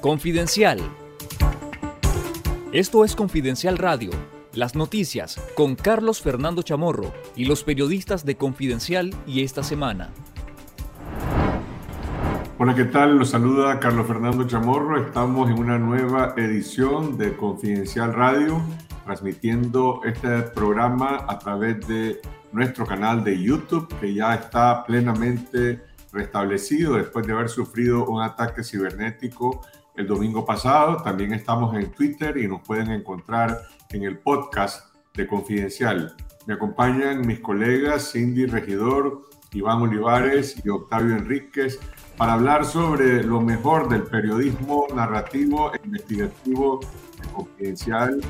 [0.00, 0.78] Confidencial.
[2.70, 4.10] Esto es Confidencial Radio,
[4.54, 10.10] las noticias con Carlos Fernando Chamorro y los periodistas de Confidencial y esta semana.
[12.58, 13.18] Hola, ¿qué tal?
[13.18, 15.04] Los saluda Carlos Fernando Chamorro.
[15.04, 18.62] Estamos en una nueva edición de Confidencial Radio,
[19.04, 22.20] transmitiendo este programa a través de
[22.52, 28.62] nuestro canal de YouTube, que ya está plenamente restablecido después de haber sufrido un ataque
[28.62, 29.60] cibernético
[29.98, 31.02] el domingo pasado.
[31.02, 36.14] También estamos en Twitter y nos pueden encontrar en el podcast de Confidencial.
[36.46, 41.80] Me acompañan mis colegas Cindy Regidor, Iván Olivares y Octavio Enríquez
[42.16, 46.80] para hablar sobre lo mejor del periodismo narrativo e investigativo
[47.20, 48.20] de Confidencial.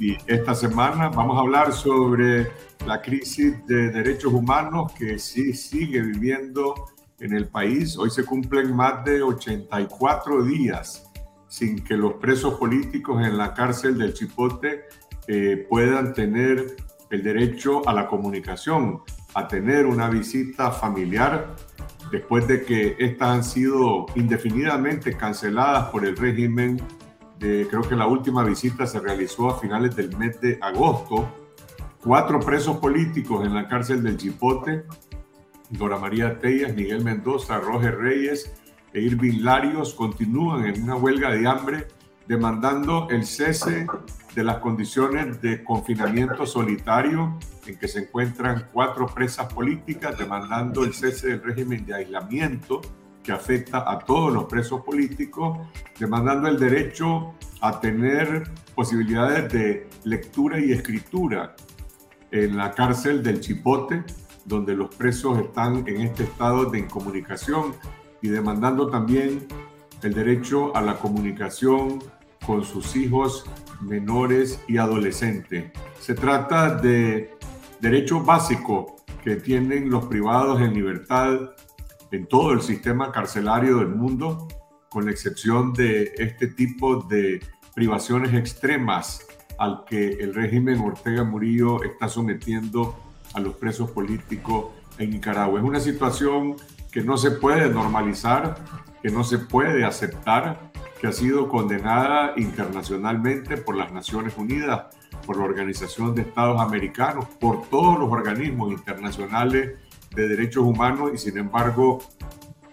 [0.00, 2.50] Y esta semana vamos a hablar sobre
[2.84, 6.74] la crisis de derechos humanos que sí sigue viviendo
[7.20, 7.96] en el país.
[7.96, 11.01] Hoy se cumplen más de 84 días
[11.52, 14.84] sin que los presos políticos en la cárcel del Chipote
[15.26, 16.76] eh, puedan tener
[17.10, 19.02] el derecho a la comunicación,
[19.34, 21.54] a tener una visita familiar,
[22.10, 26.80] después de que estas han sido indefinidamente canceladas por el régimen.
[27.38, 31.28] Creo que la última visita se realizó a finales del mes de agosto.
[32.02, 34.84] Cuatro presos políticos en la cárcel del Chipote,
[35.68, 38.50] Dora María Tellas, Miguel Mendoza, Roger Reyes
[38.92, 41.88] e Irving Larios continúan en una huelga de hambre
[42.26, 43.86] demandando el cese
[44.34, 50.94] de las condiciones de confinamiento solitario en que se encuentran cuatro presas políticas, demandando el
[50.94, 52.80] cese del régimen de aislamiento
[53.22, 55.58] que afecta a todos los presos políticos,
[55.98, 61.54] demandando el derecho a tener posibilidades de lectura y escritura
[62.30, 64.02] en la cárcel del Chipote,
[64.44, 67.74] donde los presos están en este estado de incomunicación
[68.22, 69.46] y demandando también
[70.02, 72.02] el derecho a la comunicación
[72.46, 73.44] con sus hijos
[73.80, 75.72] menores y adolescentes.
[76.00, 77.36] Se trata de
[77.80, 81.50] derecho básico que tienen los privados en libertad
[82.10, 84.48] en todo el sistema carcelario del mundo,
[84.88, 87.40] con la excepción de este tipo de
[87.74, 89.26] privaciones extremas
[89.58, 92.94] al que el régimen Ortega Murillo está sometiendo
[93.32, 94.66] a los presos políticos
[94.98, 95.58] en Nicaragua.
[95.58, 96.56] Es una situación
[96.92, 98.54] que no se puede normalizar,
[99.02, 100.70] que no se puede aceptar,
[101.00, 104.94] que ha sido condenada internacionalmente por las Naciones Unidas,
[105.26, 109.78] por la Organización de Estados Americanos, por todos los organismos internacionales
[110.14, 112.00] de derechos humanos y sin embargo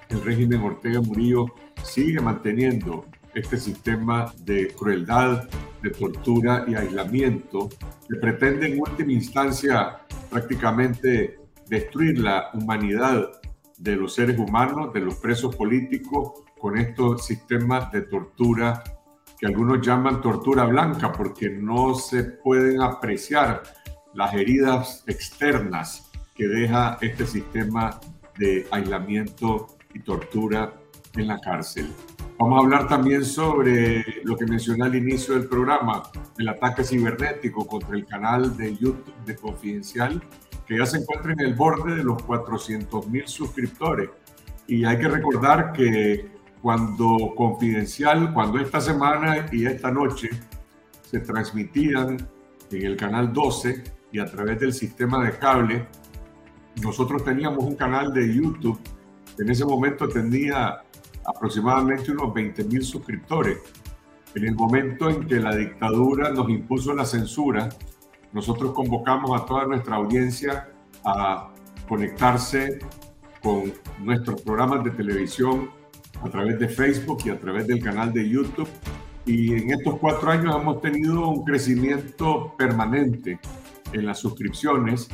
[0.09, 1.46] el régimen Ortega Murillo
[1.81, 5.47] sigue manteniendo este sistema de crueldad,
[5.81, 7.69] de tortura y aislamiento
[8.07, 10.00] que pretende en última instancia
[10.30, 13.39] prácticamente destruir la humanidad
[13.80, 18.84] de los seres humanos, de los presos políticos, con estos sistemas de tortura
[19.40, 23.64] que algunos llaman tortura blanca porque no se pueden apreciar
[24.14, 28.00] las heridas externas que deja este sistema
[28.38, 30.74] de aislamiento y tortura
[31.16, 31.90] en la cárcel.
[32.38, 36.04] Vamos a hablar también sobre lo que mencioné al inicio del programa,
[36.38, 40.22] el ataque cibernético contra el canal de YouTube de Confidencial,
[40.69, 44.12] que ya se encuentra en el borde de los 400 mil suscriptores.
[44.68, 46.30] Y hay que recordar que
[46.62, 50.30] cuando Confidencial, cuando esta semana y esta noche
[51.09, 52.18] se transmitían
[52.69, 55.88] en el canal 12 y a través del sistema de cable,
[56.84, 58.80] nosotros teníamos un canal de YouTube.
[59.40, 60.84] En ese momento tenía
[61.25, 63.57] aproximadamente unos 20 mil suscriptores.
[64.36, 67.69] En el momento en que la dictadura nos impuso la censura,
[68.34, 70.70] nosotros convocamos a toda nuestra audiencia
[71.04, 71.50] a
[71.88, 72.80] conectarse
[73.42, 75.70] con nuestros programas de televisión
[76.24, 78.70] a través de Facebook y a través del canal de YouTube.
[79.26, 83.40] Y en estos cuatro años hemos tenido un crecimiento permanente
[83.94, 85.10] en las suscripciones.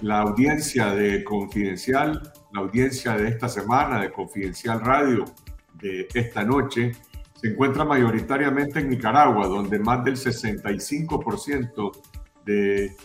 [0.00, 5.24] La audiencia de Confidencial, la audiencia de esta semana de Confidencial Radio,
[5.80, 6.92] de esta noche
[7.42, 11.92] se encuentra mayoritariamente en Nicaragua, donde más del 65%
[12.44, 12.96] de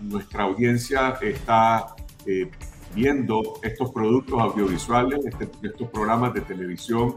[0.00, 1.94] nuestra audiencia está
[2.26, 2.50] eh,
[2.94, 7.16] viendo estos productos audiovisuales, este, estos programas de televisión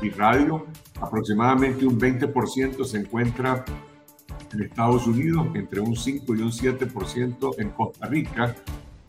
[0.00, 0.66] y radio.
[1.00, 3.64] Aproximadamente un 20% se encuentra
[4.52, 8.54] en Estados Unidos, entre un 5 y un 7% en Costa Rica.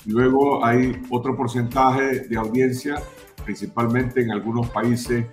[0.06, 3.01] Luego hay otro porcentaje de audiencia,
[3.44, 5.25] principalmente en algunos países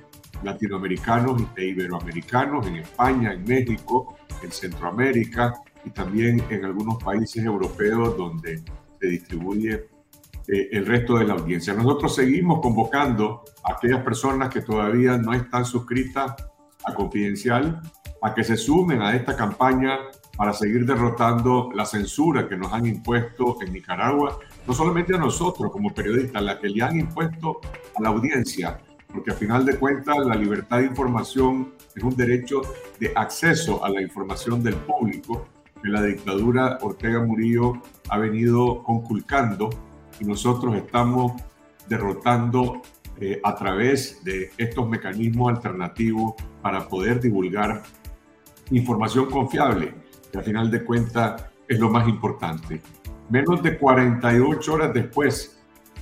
[0.42, 5.52] latinoamericanos e iberoamericanos, en España, en México, en Centroamérica
[5.84, 8.62] y también en algunos países europeos donde
[9.00, 9.88] se distribuye
[10.48, 11.74] eh, el resto de la audiencia.
[11.74, 16.34] Nosotros seguimos convocando a aquellas personas que todavía no están suscritas
[16.84, 17.80] a Confidencial
[18.22, 19.98] a que se sumen a esta campaña
[20.36, 25.70] para seguir derrotando la censura que nos han impuesto en Nicaragua, no solamente a nosotros
[25.70, 27.60] como periodistas, la que le han impuesto
[27.96, 28.80] a la audiencia,
[29.12, 32.62] porque a final de cuentas la libertad de información es un derecho
[32.98, 35.46] de acceso a la información del público
[35.82, 37.74] que la dictadura Ortega Murillo
[38.08, 39.70] ha venido conculcando
[40.18, 41.32] y nosotros estamos
[41.88, 42.82] derrotando
[43.18, 47.82] eh, a través de estos mecanismos alternativos para poder divulgar
[48.70, 49.94] información confiable,
[50.32, 52.80] que a final de cuentas es lo más importante.
[53.28, 55.60] Menos de 48 horas después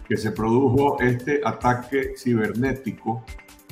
[0.08, 3.24] que se produjo este ataque cibernético,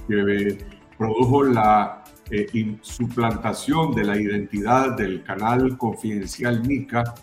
[0.07, 0.59] que
[0.99, 7.15] produjo la eh, suplantación de la identidad del canal confidencial Nica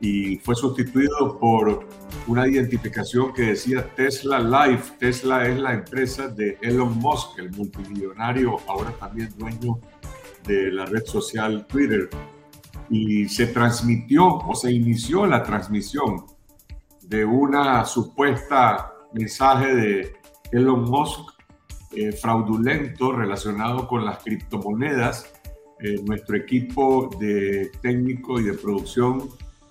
[0.00, 1.86] y fue sustituido por
[2.26, 4.94] una identificación que decía Tesla Life.
[4.98, 9.78] Tesla es la empresa de Elon Musk, el multimillonario, ahora también dueño
[10.46, 12.08] de la red social Twitter.
[12.88, 16.24] Y se transmitió o se inició la transmisión
[17.02, 20.12] de una supuesta mensaje de
[20.50, 21.39] Elon Musk
[21.92, 25.32] eh, fraudulento relacionado con las criptomonedas.
[25.80, 29.28] Eh, nuestro equipo de técnico y de producción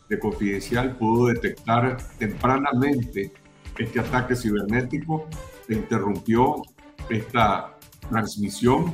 [0.09, 3.31] de Confidencial pudo detectar tempranamente
[3.77, 5.27] este ataque cibernético,
[5.65, 6.61] se interrumpió
[7.09, 7.77] esta
[8.09, 8.91] transmisión,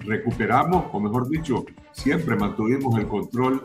[0.00, 3.62] recuperamos, o mejor dicho, siempre mantuvimos el control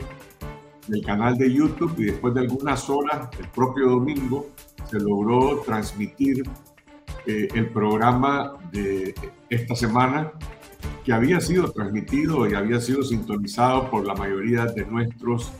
[0.87, 4.49] del canal de YouTube y después de algunas horas, el propio domingo,
[4.89, 6.43] se logró transmitir
[7.25, 9.13] eh, el programa de
[9.49, 10.31] esta semana
[11.03, 15.51] que había sido transmitido y había sido sintonizado por la mayoría de nuestros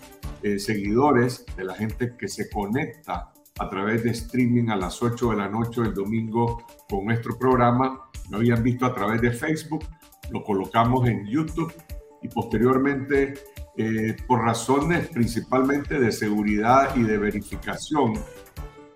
[0.42, 5.32] eh, seguidores, de la gente que se conecta a través de streaming a las 8
[5.32, 8.10] de la noche del domingo con nuestro programa.
[8.30, 9.86] Lo habían visto a través de Facebook,
[10.32, 11.74] lo colocamos en YouTube
[12.22, 13.34] y posteriormente,
[13.78, 18.14] eh, por razones principalmente de seguridad y de verificación,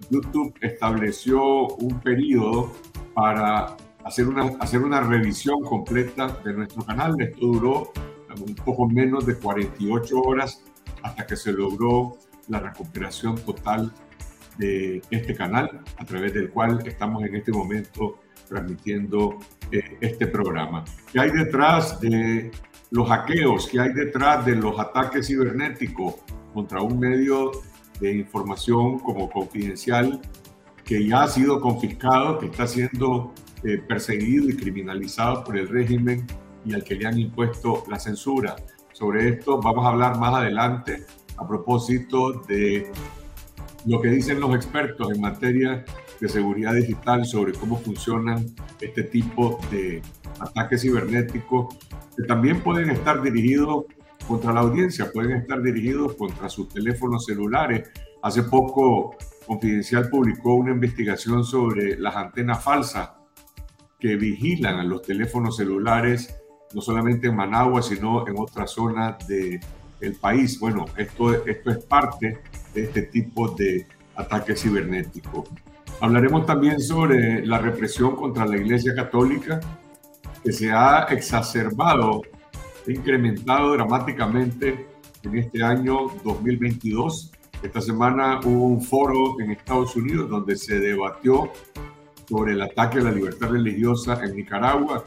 [0.09, 2.71] YouTube estableció un periodo
[3.13, 7.19] para hacer una, hacer una revisión completa de nuestro canal.
[7.19, 7.91] Esto duró
[8.39, 10.63] un poco menos de 48 horas
[11.03, 12.17] hasta que se logró
[12.47, 13.91] la recuperación total
[14.57, 19.37] de este canal, a través del cual estamos en este momento transmitiendo
[19.71, 20.83] eh, este programa.
[21.11, 22.51] ¿Qué hay detrás de
[22.91, 23.67] los hackeos?
[23.67, 26.15] ¿Qué hay detrás de los ataques cibernéticos
[26.53, 27.51] contra un medio
[27.99, 30.21] de información como confidencial
[30.83, 33.33] que ya ha sido confiscado, que está siendo
[33.63, 36.25] eh, perseguido y criminalizado por el régimen
[36.65, 38.55] y al que le han impuesto la censura?
[38.93, 41.05] Sobre esto vamos a hablar más adelante
[41.37, 42.91] a propósito de
[43.85, 45.85] lo que dicen los expertos en materia
[46.19, 48.45] de seguridad digital sobre cómo funcionan
[48.81, 50.01] este tipo de
[50.39, 51.75] ataques cibernéticos
[52.15, 53.85] que también pueden estar dirigidos
[54.27, 57.89] contra la audiencia, pueden estar dirigidos contra sus teléfonos celulares.
[58.21, 59.15] Hace poco
[59.45, 63.11] Confidencial publicó una investigación sobre las antenas falsas
[63.97, 66.35] que vigilan a los teléfonos celulares
[66.73, 70.59] no solamente en Managua, sino en otras zonas del país.
[70.59, 72.39] Bueno, esto, esto es parte
[72.73, 75.49] de este tipo de ataques cibernéticos.
[75.99, 79.59] Hablaremos también sobre la represión contra la Iglesia Católica,
[80.43, 82.21] que se ha exacerbado,
[82.93, 84.87] incrementado dramáticamente
[85.23, 87.31] en este año 2022.
[87.61, 91.51] Esta semana hubo un foro en Estados Unidos donde se debatió
[92.27, 95.03] sobre el ataque a la libertad religiosa en Nicaragua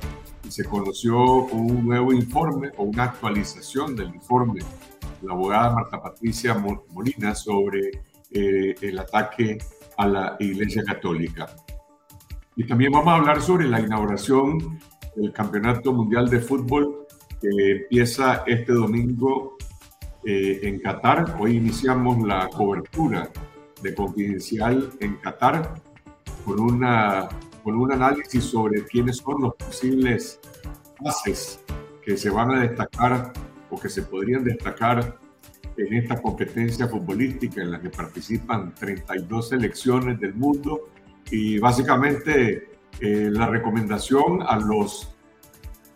[0.50, 6.54] se conoció un nuevo informe o una actualización del informe de la abogada Marta Patricia
[6.54, 7.90] Molina sobre
[8.32, 9.58] eh, el ataque
[9.96, 11.46] a la Iglesia Católica.
[12.56, 14.80] Y también vamos a hablar sobre la inauguración
[15.14, 17.06] del Campeonato Mundial de Fútbol
[17.40, 19.56] que empieza este domingo
[20.24, 21.36] eh, en Qatar.
[21.38, 23.30] Hoy iniciamos la cobertura
[23.82, 25.74] de Confidencial en Qatar
[26.44, 27.28] con una
[27.62, 30.40] con un análisis sobre quiénes son los posibles
[31.00, 31.60] bases
[32.02, 33.32] que se van a destacar
[33.70, 35.18] o que se podrían destacar
[35.76, 40.88] en esta competencia futbolística en la que participan 32 selecciones del mundo
[41.30, 42.70] y básicamente
[43.00, 45.14] eh, la recomendación a los,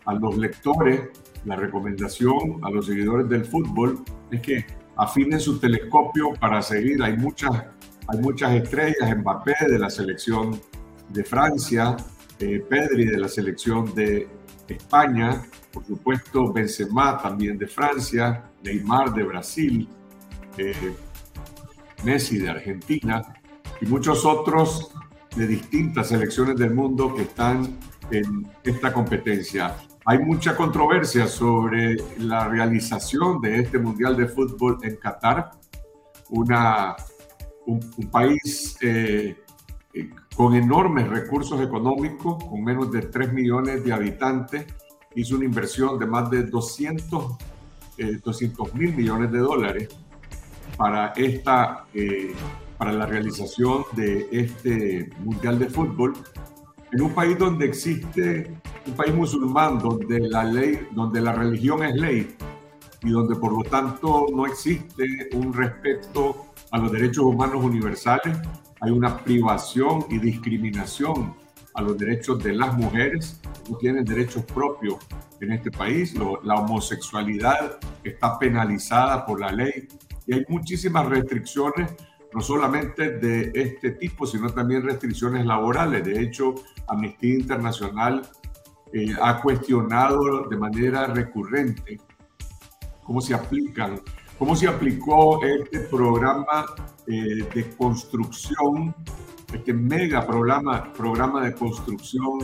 [0.05, 1.09] a los lectores,
[1.45, 4.65] la recomendación a los seguidores del fútbol es que
[4.97, 7.01] afinen su telescopio para seguir.
[7.03, 7.51] Hay muchas,
[8.07, 10.59] hay muchas estrellas, Mbappé de la selección
[11.09, 11.95] de Francia,
[12.39, 14.27] eh, Pedri de la selección de
[14.67, 19.87] España, por supuesto Benzema también de Francia, Neymar de Brasil,
[20.57, 20.73] eh,
[22.03, 23.21] Messi de Argentina
[23.81, 24.91] y muchos otros
[25.35, 27.77] de distintas selecciones del mundo que están
[28.09, 29.75] en esta competencia.
[30.07, 35.49] Hay mucha controversia sobre la realización de este Mundial de Fútbol en Qatar,
[36.29, 36.95] una,
[37.65, 37.79] un,
[38.11, 39.35] país eh,
[39.93, 44.67] eh, con enormes recursos económicos, con menos de 3 millones de habitantes,
[45.15, 47.37] hizo una inversión de más de 200
[48.75, 49.89] mil millones de dólares
[50.77, 51.85] para, esta,
[52.77, 56.13] para la realización de este Mundial de Fútbol
[56.91, 58.51] en un país donde existe
[58.85, 62.35] un país musulmán, donde la ley, donde la religión es ley
[63.01, 68.37] y donde por lo tanto no existe un respeto a los derechos humanos universales,
[68.81, 71.35] hay una privación y discriminación
[71.73, 73.39] a los derechos de las mujeres,
[73.69, 74.97] no tienen derechos propios
[75.41, 79.87] en este país, la homosexualidad está penalizada por la ley
[80.25, 81.91] y hay muchísimas restricciones
[82.35, 86.03] no solamente de este tipo, sino también restricciones laborales.
[86.03, 86.53] De hecho,
[86.85, 88.27] Amnistía Internacional
[88.91, 91.97] eh, ha cuestionado de manera recurrente
[93.05, 94.01] cómo se aplican,
[94.37, 96.65] cómo se aplicó este programa
[97.07, 98.93] eh, de construcción,
[99.53, 102.39] este mega programa, programa de construcción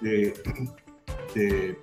[0.00, 0.32] de,
[1.34, 1.78] de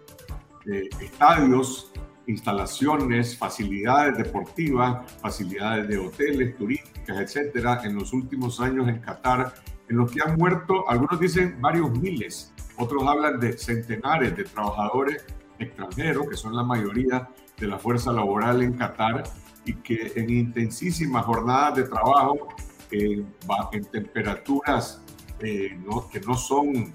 [0.99, 1.91] estadios
[2.25, 6.55] instalaciones, facilidades deportivas, facilidades de hoteles,
[7.03, 9.53] turísticas, etcétera, en los últimos años en Qatar,
[9.89, 15.25] en los que han muerto, algunos dicen varios miles, otros hablan de centenares de trabajadores
[15.59, 19.23] extranjeros, que son la mayoría de la fuerza laboral en Qatar,
[19.65, 22.49] y que en intensísimas jornadas de trabajo,
[22.91, 25.01] en temperaturas
[25.39, 25.79] eh,
[26.11, 26.93] que no son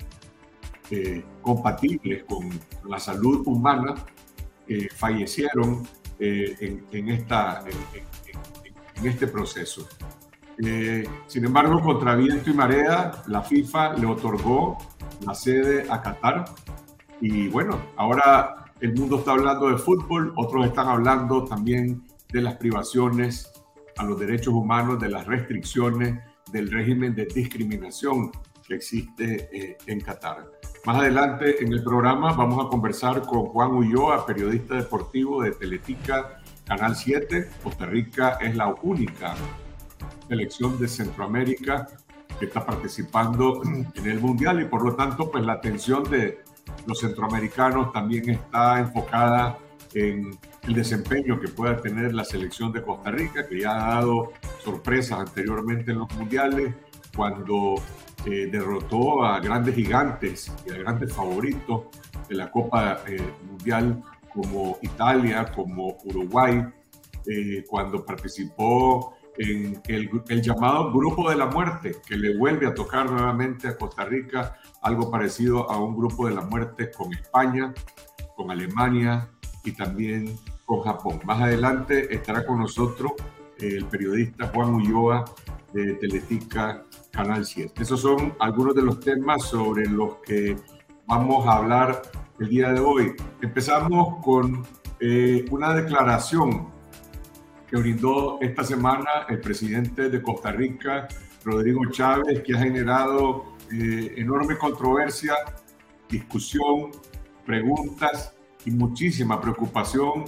[0.91, 2.49] eh, compatibles con
[2.89, 3.95] la salud humana,
[4.97, 5.89] fallecieron
[6.21, 8.58] eh, en, esta, en,
[9.07, 9.89] este proceso.
[10.65, 14.79] Eh, sin embargo, contra viento y marea, la FIFA le otorgó
[15.25, 16.47] la sede a Qatar
[17.21, 22.03] y bueno, ahora el mundo está hablando de fútbol, otros están hablando también
[22.33, 23.53] de las privaciones
[23.97, 26.19] a los derechos humanos, de las restricciones,
[26.53, 28.31] del régimen de discriminación
[28.67, 30.51] que existe eh, en Qatar.
[30.85, 36.38] Más adelante en el programa vamos a conversar con Juan Ulloa, periodista deportivo de Teletica
[36.69, 37.49] Canal 7.
[37.63, 39.35] Costa Rica es la única
[40.29, 41.89] selección de Centroamérica
[42.39, 46.45] que está participando en el Mundial y por lo tanto pues la atención de
[46.87, 49.59] los centroamericanos también está enfocada
[49.95, 54.35] en el desempeño que pueda tener la selección de Costa Rica, que ya ha dado
[54.63, 56.75] sorpresas anteriormente en los mundiales,
[57.17, 57.77] cuando
[58.25, 61.85] derrotó a grandes gigantes y a grandes favoritos
[62.29, 64.03] de la Copa eh, Mundial
[64.39, 66.65] como Italia, como Uruguay,
[67.27, 72.75] eh, cuando participó en el, el, llamado Grupo de la Muerte, que le vuelve a
[72.75, 77.75] tocar nuevamente a Costa Rica, algo parecido a un Grupo de la Muerte con España,
[78.37, 79.29] con Alemania
[79.65, 81.21] y también con Japón.
[81.25, 83.13] Más adelante estará con nosotros
[83.59, 85.25] el periodista Juan Ulloa
[85.73, 87.83] de Teletica Canal 7.
[87.83, 90.57] Esos son algunos de los temas sobre los que
[91.07, 92.03] vamos a hablar
[92.41, 93.13] el día de hoy.
[93.43, 94.67] Empezamos con
[95.01, 96.69] eh, una declaración
[97.69, 101.09] que brindó esta semana el presidente de Costa Rica,
[101.45, 105.35] Rodrigo Chávez, que ha generado eh, enorme controversia,
[106.09, 106.93] discusión,
[107.45, 110.25] preguntas y muchísima preocupación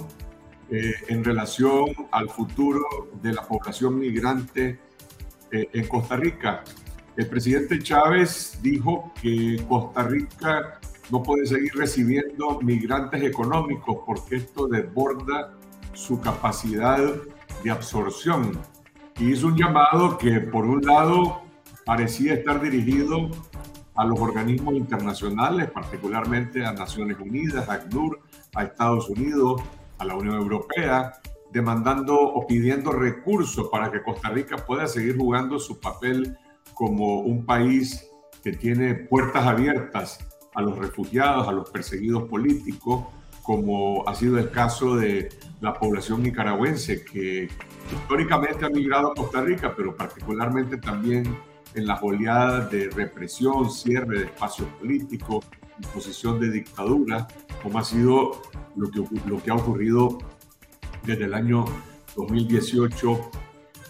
[0.69, 2.83] eh, en relación al futuro
[3.21, 4.79] de la población migrante
[5.53, 6.63] en Costa Rica.
[7.17, 10.79] El presidente Chávez dijo que Costa Rica
[11.11, 15.53] no puede seguir recibiendo migrantes económicos porque esto desborda
[15.93, 16.99] su capacidad
[17.63, 18.57] de absorción.
[19.19, 21.41] Y hizo un llamado que, por un lado,
[21.85, 23.29] parecía estar dirigido
[23.93, 28.21] a los organismos internacionales, particularmente a Naciones Unidas, a ACNUR,
[28.55, 29.61] a Estados Unidos,
[29.97, 31.13] a la Unión Europea,
[31.51, 36.37] demandando o pidiendo recursos para que Costa Rica pueda seguir jugando su papel
[36.73, 38.07] como un país
[38.41, 40.19] que tiene puertas abiertas
[40.53, 43.05] a los refugiados, a los perseguidos políticos,
[43.41, 45.29] como ha sido el caso de
[45.61, 47.49] la población nicaragüense que
[47.91, 51.37] históricamente ha migrado a Costa Rica, pero particularmente también
[51.73, 55.45] en las oleadas de represión, cierre de espacios políticos,
[55.81, 57.27] imposición de dictadura,
[57.63, 58.41] como ha sido
[58.75, 60.19] lo que, lo que ha ocurrido
[61.03, 61.65] desde el año
[62.15, 63.31] 2018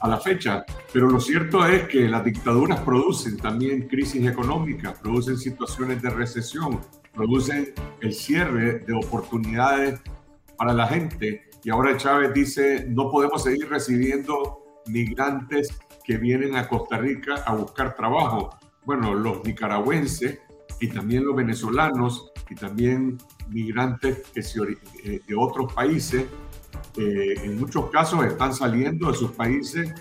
[0.01, 0.65] a la fecha.
[0.91, 6.81] Pero lo cierto es que las dictaduras producen también crisis económicas, producen situaciones de recesión,
[7.13, 9.99] producen el cierre de oportunidades
[10.57, 11.49] para la gente.
[11.63, 17.55] Y ahora Chávez dice, no podemos seguir recibiendo migrantes que vienen a Costa Rica a
[17.55, 18.57] buscar trabajo.
[18.83, 20.39] Bueno, los nicaragüenses
[20.79, 23.17] y también los venezolanos y también
[23.49, 26.25] migrantes que eh, de otros países,
[26.97, 29.93] eh, en muchos casos están saliendo de sus países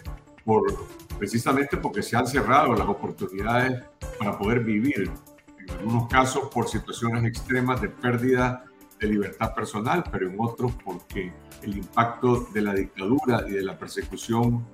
[0.44, 0.62] por,
[1.18, 3.82] precisamente porque se han cerrado las oportunidades
[4.18, 5.10] para poder vivir,
[5.58, 8.64] en algunos casos por situaciones extremas de pérdida
[8.98, 13.78] de libertad personal, pero en otros porque el impacto de la dictadura y de la
[13.78, 14.64] persecución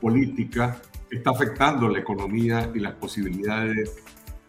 [0.00, 0.80] política
[1.10, 4.02] está afectando la economía y las posibilidades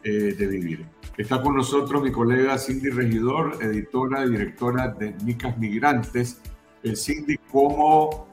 [0.04, 0.86] eh, de vivir.
[1.18, 6.42] Está con nosotros mi colega Cindy Regidor, editora y directora de Micas Migrantes.
[6.86, 8.28] Eh, Cindy, ¿cómo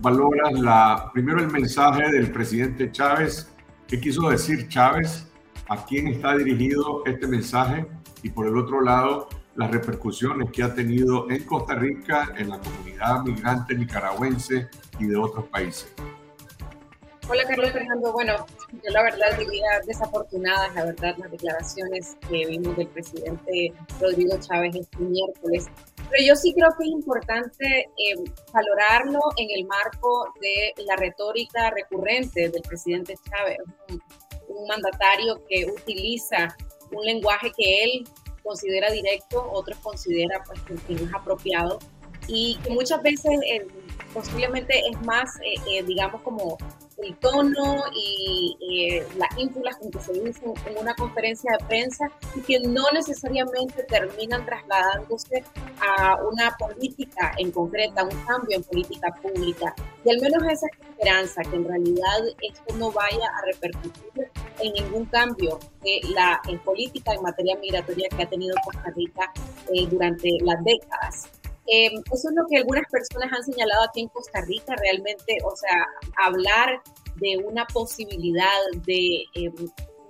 [0.00, 3.50] valoras la, primero el mensaje del presidente Chávez?
[3.88, 5.26] ¿Qué quiso decir Chávez?
[5.70, 7.86] ¿A quién está dirigido este mensaje?
[8.22, 12.58] Y por el otro lado, las repercusiones que ha tenido en Costa Rica, en la
[12.58, 14.68] comunidad migrante nicaragüense
[14.98, 15.90] y de otros países.
[17.26, 18.34] Hola Carlos Fernando, bueno,
[18.70, 24.76] yo la verdad diría desafortunadas, la verdad, las declaraciones que vimos del presidente Rodrigo Chávez
[24.76, 25.70] este miércoles.
[26.14, 28.14] Pero yo sí creo que es importante eh,
[28.52, 34.00] valorarlo en el marco de la retórica recurrente del presidente Chávez, un,
[34.56, 36.56] un mandatario que utiliza
[36.92, 38.04] un lenguaje que él
[38.44, 41.80] considera directo, otros considera pues, que no es apropiado
[42.28, 43.66] y que muchas veces eh,
[44.12, 46.58] posiblemente es más, eh, eh, digamos, como
[46.98, 52.40] el tono y las ínfulas con que se dicen en una conferencia de prensa y
[52.40, 55.44] que no necesariamente terminan trasladándose
[55.80, 59.74] a una política en concreta, un cambio en política pública.
[60.04, 65.06] Y al menos esa esperanza, que en realidad esto no vaya a repercutir en ningún
[65.06, 69.32] cambio de la política en materia migratoria que ha tenido Costa Rica
[69.90, 71.28] durante las décadas.
[71.66, 75.56] Eh, eso es lo que algunas personas han señalado aquí en Costa Rica, realmente, o
[75.56, 75.86] sea,
[76.18, 76.82] hablar
[77.16, 79.50] de una posibilidad de eh,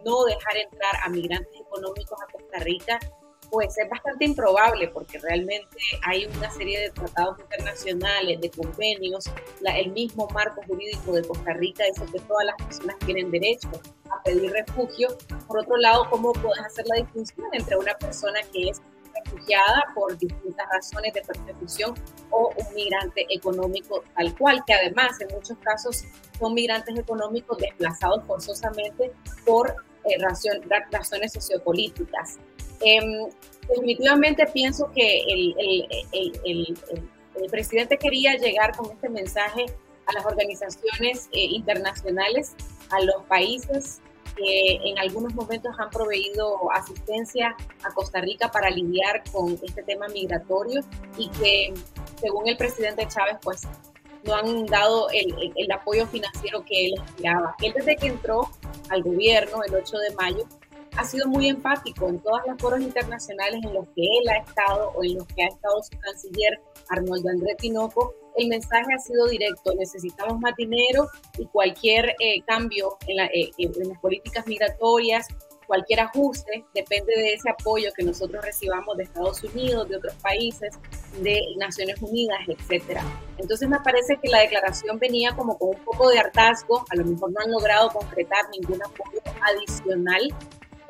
[0.05, 2.99] no dejar entrar a migrantes económicos a Costa Rica,
[3.51, 9.27] pues es bastante improbable porque realmente hay una serie de tratados internacionales, de convenios,
[9.65, 13.71] el mismo marco jurídico de Costa Rica dice que todas las personas tienen derecho
[14.11, 15.17] a pedir refugio.
[15.47, 18.83] Por otro lado, ¿cómo puedes hacer la distinción entre una persona que es
[19.25, 21.95] refugiada por distintas razones de persecución
[22.31, 26.05] o un migrante económico tal cual, que además en muchos casos
[26.39, 29.13] son migrantes económicos desplazados forzosamente
[29.45, 29.75] por
[30.05, 30.17] eh,
[30.91, 32.39] razones sociopolíticas.
[32.81, 33.29] Em,
[33.69, 36.79] definitivamente pienso que el,
[37.51, 39.67] presidente quería llegar con este mensaje
[40.07, 42.55] a las organizaciones eh, internacionales,
[42.91, 44.01] a los países
[44.37, 50.09] que en algunos momentos han proveído asistencia a Costa Rica para lidiar con este tema
[50.09, 50.81] migratorio
[51.17, 51.75] y que,
[52.21, 53.63] según el presidente Chávez, pues
[54.25, 57.55] no han dado el, el, apoyo financiero que él esperaba.
[57.63, 58.49] Él desde que entró
[58.89, 60.45] al gobierno el 8 de mayo
[60.97, 64.93] ha sido muy enfático en todas las foros internacionales en los que él ha estado
[64.95, 69.27] o en los que ha estado su canciller Arnoldo André Tinoco el mensaje ha sido
[69.27, 75.29] directo, necesitamos más dinero y cualquier eh, cambio eh, en, las políticas migratorias,
[75.67, 80.79] cualquier ajuste, depende de ese apoyo que nosotros recibamos de Estados Unidos, de otros países,
[81.21, 83.03] de Naciones Unidas, etcétera.
[83.39, 87.05] Entonces me parece que la declaración venía como con un poco de hartazgo, a lo
[87.05, 90.35] mejor no han logrado concretar ningún apoyo adicional,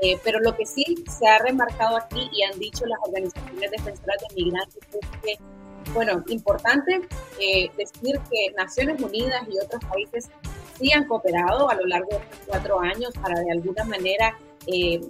[0.01, 4.17] eh, pero lo que sí se ha remarcado aquí y han dicho las organizaciones defensoras
[4.29, 5.39] de migrantes es que
[5.93, 7.01] bueno, importante
[7.41, 10.31] eh, decir que Naciones Unidas y otros países
[10.79, 15.01] sí han cooperado a lo largo de estos cuatro años para de alguna manera eh,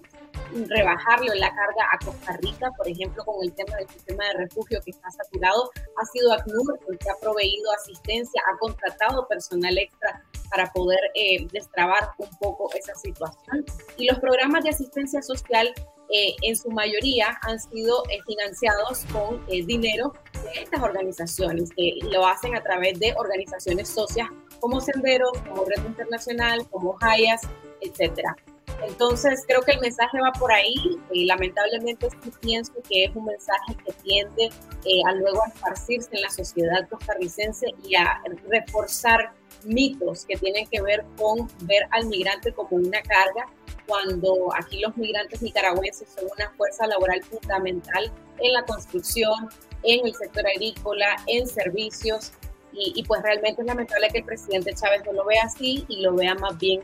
[0.68, 4.80] rebajarle la carga a Costa Rica, por ejemplo, con el tema del sistema de refugio
[4.84, 10.22] que está saturado, ha sido ACNUR el que ha proveído asistencia, ha contratado personal extra
[10.50, 13.64] para poder eh, destrabar un poco esa situación.
[13.96, 15.72] Y los programas de asistencia social
[16.10, 20.12] eh, en su mayoría han sido eh, financiados con eh, dinero
[20.44, 24.28] de estas organizaciones, que lo hacen a través de organizaciones socias
[24.60, 27.42] como Senderos, como Red Internacional, como Hayas,
[27.80, 28.36] etcétera.
[28.86, 30.74] Entonces, creo que el mensaje va por ahí.
[31.12, 34.50] y lamentablemente, sí pienso que es un mensaje que tiende
[35.06, 39.32] a luego a esparcirse en la sociedad costarricense y a reforzar
[39.64, 43.46] mitos que tienen que ver con ver al migrante como una carga
[43.86, 49.48] cuando aquí los migrantes nicaragüenses son una fuerza laboral fundamental en la construcción,
[49.82, 52.32] en el sector agrícola, en servicios,
[52.76, 56.12] y, pues realmente es lamentable que el presidente Chávez no lo vea así y lo
[56.14, 56.82] vea más bien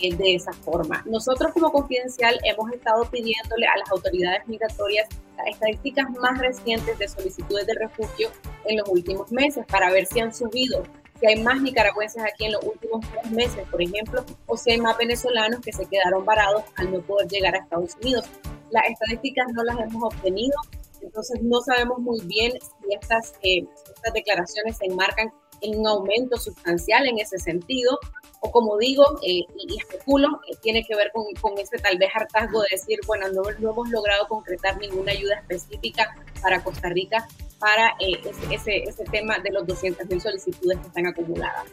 [0.00, 1.02] eh, de esa forma.
[1.04, 7.08] Nosotros como Confidencial hemos estado pidiéndole a las autoridades migratorias las estadísticas más recientes de
[7.08, 8.30] solicitudes de refugio
[8.66, 10.84] en los últimos meses para ver si han subido
[11.22, 14.80] si hay más nicaragüenses aquí en los últimos tres meses, por ejemplo, o si hay
[14.80, 18.26] más venezolanos que se quedaron varados al no poder llegar a Estados Unidos.
[18.70, 20.56] Las estadísticas no las hemos obtenido.
[21.00, 26.36] Entonces no sabemos muy bien si estas, eh, estas declaraciones se enmarcan en un aumento
[26.38, 27.98] sustancial en ese sentido,
[28.44, 32.10] o como digo, eh, y, especulo, eh, tiene que ver con, con, ese tal vez
[32.12, 37.26] hartazgo de decir, bueno, no, no, hemos logrado concretar ninguna ayuda específica para Costa Rica
[37.60, 41.66] para ese, ese, ese, tema de los 200.000 solicitudes que están acumuladas.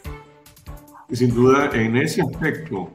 [1.09, 2.91] Y sin duda, en ese aspecto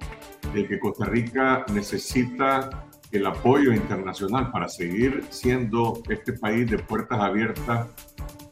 [0.55, 7.19] de que Costa Rica necesita el apoyo internacional para seguir siendo este país de puertas
[7.21, 7.89] abiertas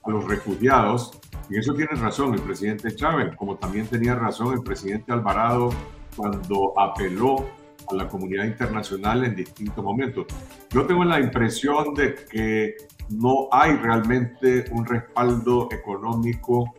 [0.03, 1.13] a los refugiados.
[1.51, 5.71] Y eso tiene razón el presidente Chávez, como también tenía razón el presidente Alvarado
[6.17, 7.47] cuando apeló
[7.91, 10.27] a la comunidad internacional en distintos momentos.
[10.71, 12.77] Yo tengo la impresión de que
[13.11, 16.73] no hay realmente un respaldo económico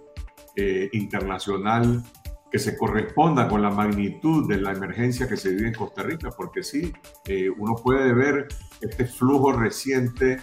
[0.56, 2.04] eh, internacional
[2.52, 6.30] que se corresponda con la magnitud de la emergencia que se vive en Costa Rica,
[6.30, 6.94] porque sí,
[7.26, 8.48] eh, uno puede ver
[8.80, 10.38] este flujo reciente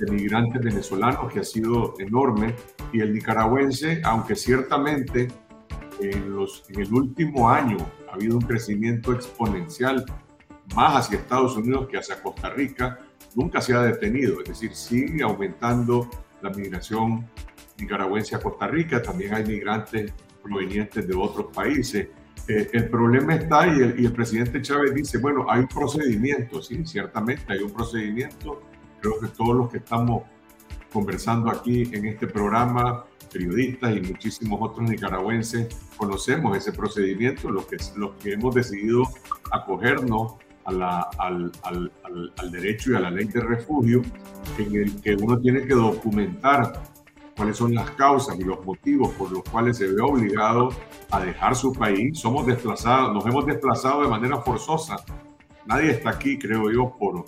[0.00, 2.54] de migrantes venezolanos que ha sido enorme
[2.92, 5.28] y el nicaragüense, aunque ciertamente
[6.00, 7.76] en, los, en el último año
[8.10, 10.04] ha habido un crecimiento exponencial
[10.74, 12.98] más hacia Estados Unidos que hacia Costa Rica,
[13.34, 16.08] nunca se ha detenido, es decir, sigue aumentando
[16.42, 17.26] la migración
[17.78, 22.08] nicaragüense a Costa Rica, también hay migrantes provenientes de otros países.
[22.48, 26.62] Eh, el problema está y el, y el, presidente Chávez dice, bueno, hay un procedimiento,
[26.62, 28.62] sí, ciertamente hay un procedimiento.
[29.00, 30.24] Creo que todos los que estamos
[30.92, 37.76] conversando aquí en este programa, periodistas y muchísimos otros nicaragüenses, conocemos ese procedimiento, los que,
[37.96, 39.04] los que hemos decidido
[39.52, 40.34] acogernos
[40.64, 44.02] a la, al, al, al, al derecho y a la ley de refugio,
[44.58, 46.82] en el que uno tiene que documentar
[47.36, 50.70] cuáles son las causas y los motivos por los cuales se ve obligado
[51.10, 52.18] a dejar su país.
[52.18, 54.96] Somos desplazados, nos hemos desplazado de manera forzosa.
[55.64, 57.24] Nadie está aquí, creo yo, por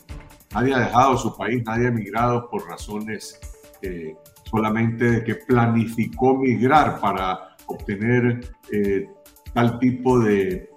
[0.54, 3.38] nadie ha dejado su país, nadie ha emigrado por razones
[3.82, 4.14] eh,
[4.50, 9.08] solamente de que planificó migrar para obtener eh,
[9.54, 10.68] tal tipo de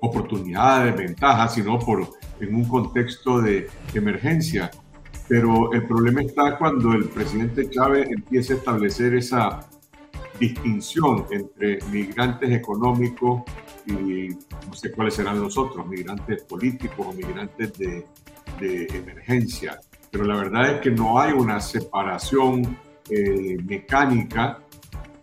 [0.00, 2.08] oportunidades, ventajas, sino por
[2.40, 4.70] en un contexto de emergencia.
[5.28, 9.60] Pero el problema está cuando el presidente Chávez empieza a establecer esa
[10.40, 13.42] distinción entre migrantes económicos
[13.86, 14.28] y
[14.66, 18.06] no sé cuáles serán los otros, migrantes políticos o migrantes de,
[18.60, 19.78] de emergencia.
[20.10, 22.76] Pero la verdad es que no hay una separación
[23.08, 24.58] eh, mecánica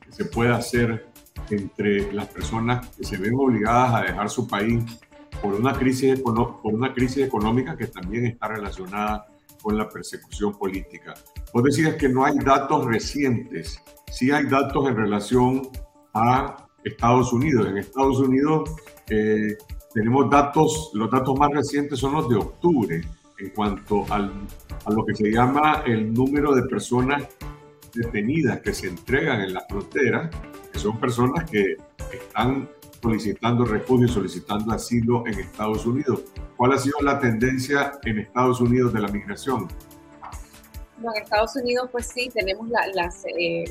[0.02, 1.08] que se pueda hacer
[1.50, 4.84] entre las personas que se ven obligadas a dejar su país
[5.42, 9.28] por una crisis, por una crisis económica que también está relacionada
[9.62, 11.14] con la persecución política.
[11.54, 15.70] Vos decías que no hay datos recientes, sí hay datos en relación
[16.14, 17.68] a Estados Unidos.
[17.68, 18.72] En Estados Unidos
[19.10, 19.58] eh,
[19.94, 23.02] tenemos datos, los datos más recientes son los de octubre,
[23.40, 24.32] en cuanto al,
[24.86, 27.24] a lo que se llama el número de personas
[27.94, 30.30] detenidas que se entregan en la frontera,
[30.72, 31.78] que son personas que
[32.12, 32.70] están
[33.02, 36.22] solicitando refugio, solicitando asilo en Estados Unidos.
[36.56, 39.68] ¿Cuál ha sido la tendencia en Estados Unidos de la migración?
[41.00, 43.66] En Estados Unidos, pues sí, tenemos las, eh,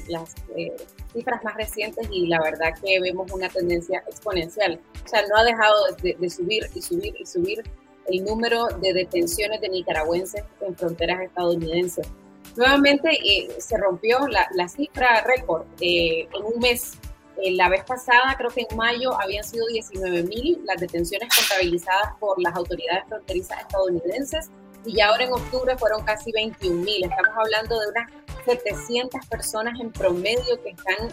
[0.56, 0.76] eh,
[1.12, 4.80] cifras más recientes y la verdad que vemos una tendencia exponencial.
[5.04, 7.64] O sea, no ha dejado de, subir y subir y subir
[8.08, 12.08] el número de detenciones de nicaragüenses en fronteras estadounidenses.
[12.56, 16.98] Nuevamente eh, se rompió la, la cifra récord en un mes
[17.38, 22.40] eh, la vez pasada, creo que en mayo, habían sido 19.000 las detenciones contabilizadas por
[22.40, 24.50] las autoridades fronterizas estadounidenses
[24.86, 27.10] y ya ahora en octubre fueron casi 21.000.
[27.10, 28.10] Estamos hablando de unas
[28.46, 31.08] 700 personas en promedio que están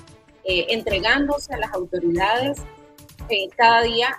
[0.45, 2.61] eh, entregándose a las autoridades
[3.29, 4.09] eh, cada día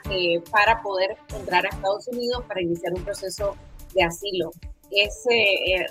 [0.50, 3.56] para poder entrar a Estados Unidos para iniciar un proceso
[3.94, 4.50] de asilo.
[4.90, 5.24] Es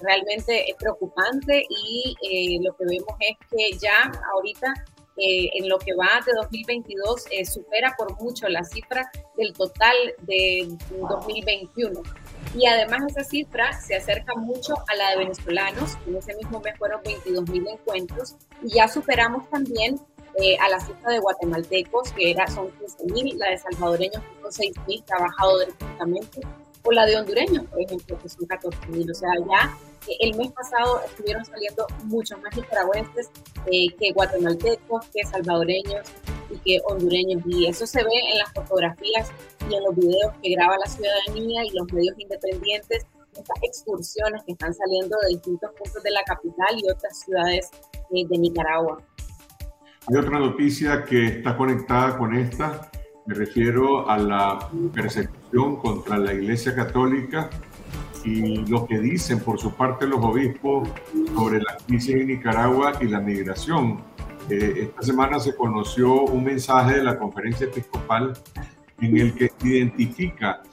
[0.01, 4.73] realmente preocupante y lo que vemos es que ya ahorita
[5.15, 9.95] eh, en lo que va de 2022 eh, supera por mucho la cifra del total
[10.21, 12.01] de 2021.
[12.55, 16.77] Y además esa cifra se acerca mucho a la de venezolanos, en ese mismo mes
[16.79, 19.99] fueron 22 mil encuentros, y ya superamos también
[20.41, 24.51] eh, a la cifra de guatemaltecos, que era, son 15 mil, la de salvadoreños, son
[24.51, 26.41] 6 mil trabajadores directamente,
[26.83, 29.09] o la de hondureños, por ejemplo, que son 14 mil.
[29.09, 29.77] O sea, ya
[30.19, 33.29] el mes pasado estuvieron saliendo muchos más nicaragüenses
[33.71, 36.07] eh, que guatemaltecos, que salvadoreños
[36.49, 37.41] y que hondureños.
[37.45, 39.31] Y eso se ve en las fotografías
[39.69, 44.51] y en los videos que graba la ciudadanía y los medios independientes, estas excursiones que
[44.51, 47.69] están saliendo de distintos puntos de la capital y otras ciudades
[48.13, 49.01] eh, de Nicaragua.
[50.05, 52.91] Hay otra noticia que está conectada con esta.
[53.25, 57.49] Me refiero a la persecución contra la Iglesia Católica
[58.25, 60.89] y lo que dicen por su parte los obispos
[61.33, 64.01] sobre la crisis en Nicaragua y la migración.
[64.49, 68.33] Eh, esta semana se conoció un mensaje de la conferencia episcopal
[68.99, 70.63] en el que identifica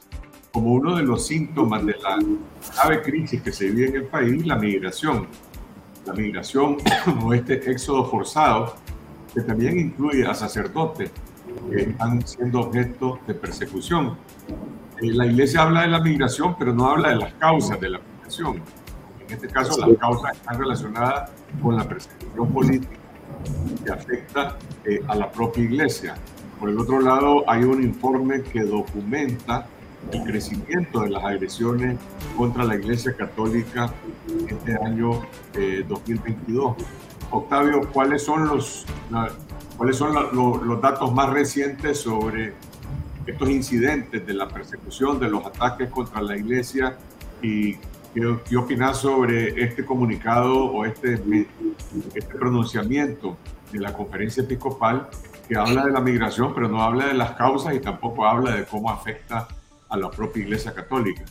[0.51, 2.19] como uno de los síntomas de la
[2.75, 5.29] grave crisis que se vive en el país la migración.
[6.05, 6.79] La migración
[7.25, 8.75] o este éxodo forzado
[9.35, 11.11] que también incluye a sacerdotes
[11.71, 14.17] que están siendo objeto de persecución.
[15.01, 17.99] Eh, la iglesia habla de la migración, pero no habla de las causas de la
[17.99, 18.63] migración.
[19.27, 21.31] En este caso, las causas están relacionadas
[21.63, 22.97] con la persecución política
[23.85, 26.15] que afecta eh, a la propia iglesia.
[26.59, 29.67] Por el otro lado, hay un informe que documenta
[30.13, 31.99] el crecimiento de las agresiones
[32.37, 33.93] contra la Iglesia Católica
[34.49, 35.23] este año
[35.89, 36.77] 2022.
[37.31, 38.87] Eh, Octavio, ¿cuáles son los,
[39.77, 42.55] cuáles son los datos más recientes sobre
[43.27, 46.97] estos incidentes de la persecución, de los ataques contra la Iglesia
[47.43, 47.75] y
[48.15, 51.15] qué, qué opinas sobre este comunicado o este,
[52.15, 53.37] este pronunciamiento
[53.73, 55.09] de la conferencia episcopal
[55.49, 58.65] que habla de la migración, pero no habla de las causas y tampoco habla de
[58.65, 59.49] cómo afecta
[59.89, 61.25] a la propia Iglesia Católica.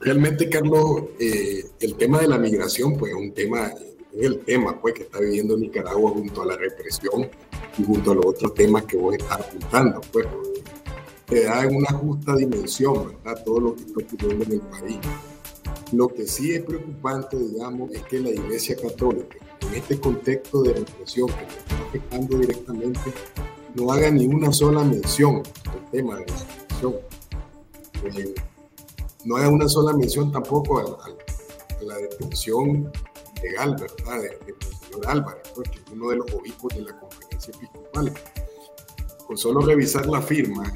[0.00, 3.70] Realmente, Carlos, eh, el tema de la migración, pues es un tema,
[4.12, 7.28] es el tema pues, que está viviendo Nicaragua junto a la represión
[7.78, 10.26] y junto a los otros temas que vos estás apuntando, pues
[11.26, 13.44] te da una justa dimensión, ¿verdad?
[13.44, 14.98] Todo lo que está ocurriendo en el país.
[15.92, 20.74] Lo que sí es preocupante, digamos, es que la Iglesia Católica, en este contexto de
[20.74, 23.12] represión que está afectando directamente,
[23.74, 26.94] no haga ni una sola mención al tema de la migración
[28.04, 28.34] eh,
[29.24, 31.10] no hay una sola mención tampoco a,
[31.82, 32.90] la detención
[33.42, 37.54] legal, ¿verdad?, del señor Álvarez, pues, que es uno de los obispos de la conferencia
[37.54, 38.12] episcopal.
[39.26, 40.72] Con solo revisar la firma,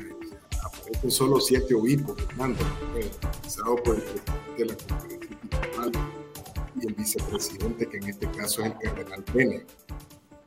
[0.63, 2.61] aparecen solo siete obispos, Fernando,
[2.95, 5.93] realizado por el presidente de la conferencia episcopal
[6.81, 9.67] y el vicepresidente, que en este caso es el cardenal Pene.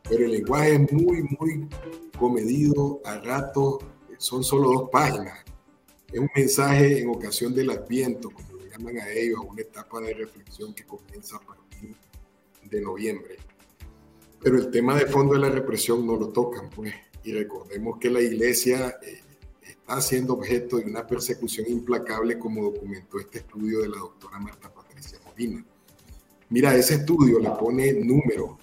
[0.09, 1.69] Pero el lenguaje es muy, muy
[2.17, 3.79] comedido, a rato
[4.17, 5.47] son solo dos páginas
[6.11, 9.99] es un mensaje en ocasión del Adviento, como le llaman a ellos, a una etapa
[9.99, 11.39] de reflexión que comienza a
[12.69, 13.37] de noviembre.
[14.41, 16.93] Pero el tema de fondo de la represión no lo tocan, pues.
[17.23, 19.21] Y recordemos que la iglesia eh,
[19.61, 24.73] está siendo objeto de una persecución implacable, como documentó este estudio de la doctora Marta
[24.73, 25.65] Patricia Molina.
[26.49, 28.57] Mira, ese estudio le pone número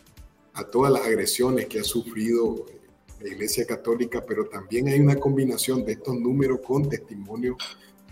[0.55, 2.81] a todas las agresiones que ha sufrido eh,
[3.21, 7.57] la Iglesia Católica, pero también hay una combinación de estos números con testimonios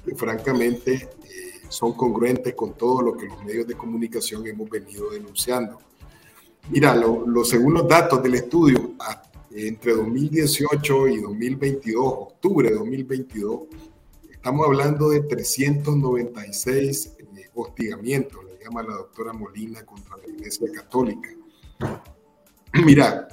[0.05, 5.11] que francamente eh, son congruentes con todo lo que los medios de comunicación hemos venido
[5.11, 5.79] denunciando.
[6.71, 8.93] Mira, lo, según los datos del estudio,
[9.51, 13.61] entre 2018 y 2022, octubre de 2022,
[14.31, 21.31] estamos hablando de 396 eh, hostigamientos, le llama la doctora Molina, contra la Iglesia Católica.
[22.85, 23.29] Mira,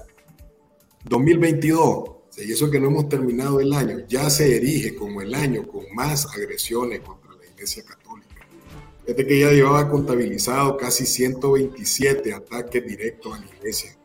[1.06, 5.68] 2022, y eso que no hemos terminado el año, ya se erige como el año
[5.68, 8.09] con más agresiones contra la Iglesia Católica.
[9.10, 13.98] Desde que ya llevaba contabilizado casi 127 ataques directos a la Iglesia.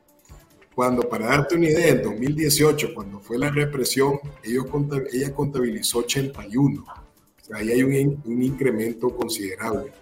[0.74, 4.64] Cuando, para darte una idea, en 2018, cuando fue la represión, ellos,
[5.12, 6.82] ella contabilizó 81.
[6.82, 9.92] O sea, ahí hay un, un incremento considerable.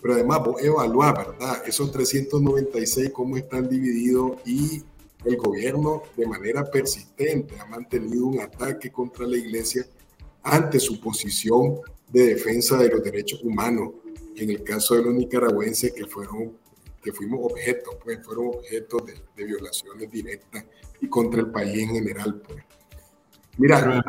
[0.00, 1.62] Pero además, vos evaluar, ¿verdad?
[1.66, 4.82] Esos 396, cómo están divididos y
[5.26, 9.86] el gobierno de manera persistente ha mantenido un ataque contra la iglesia
[10.42, 11.80] ante su posición
[12.10, 13.90] de defensa de los derechos humanos.
[14.38, 16.52] En el caso de los nicaragüenses que fueron
[17.02, 20.64] que fuimos objetos, pues fueron objetos de, violaciones directas
[21.00, 22.42] y contra el país en general.
[22.46, 22.64] Pues.
[23.56, 24.04] Mira,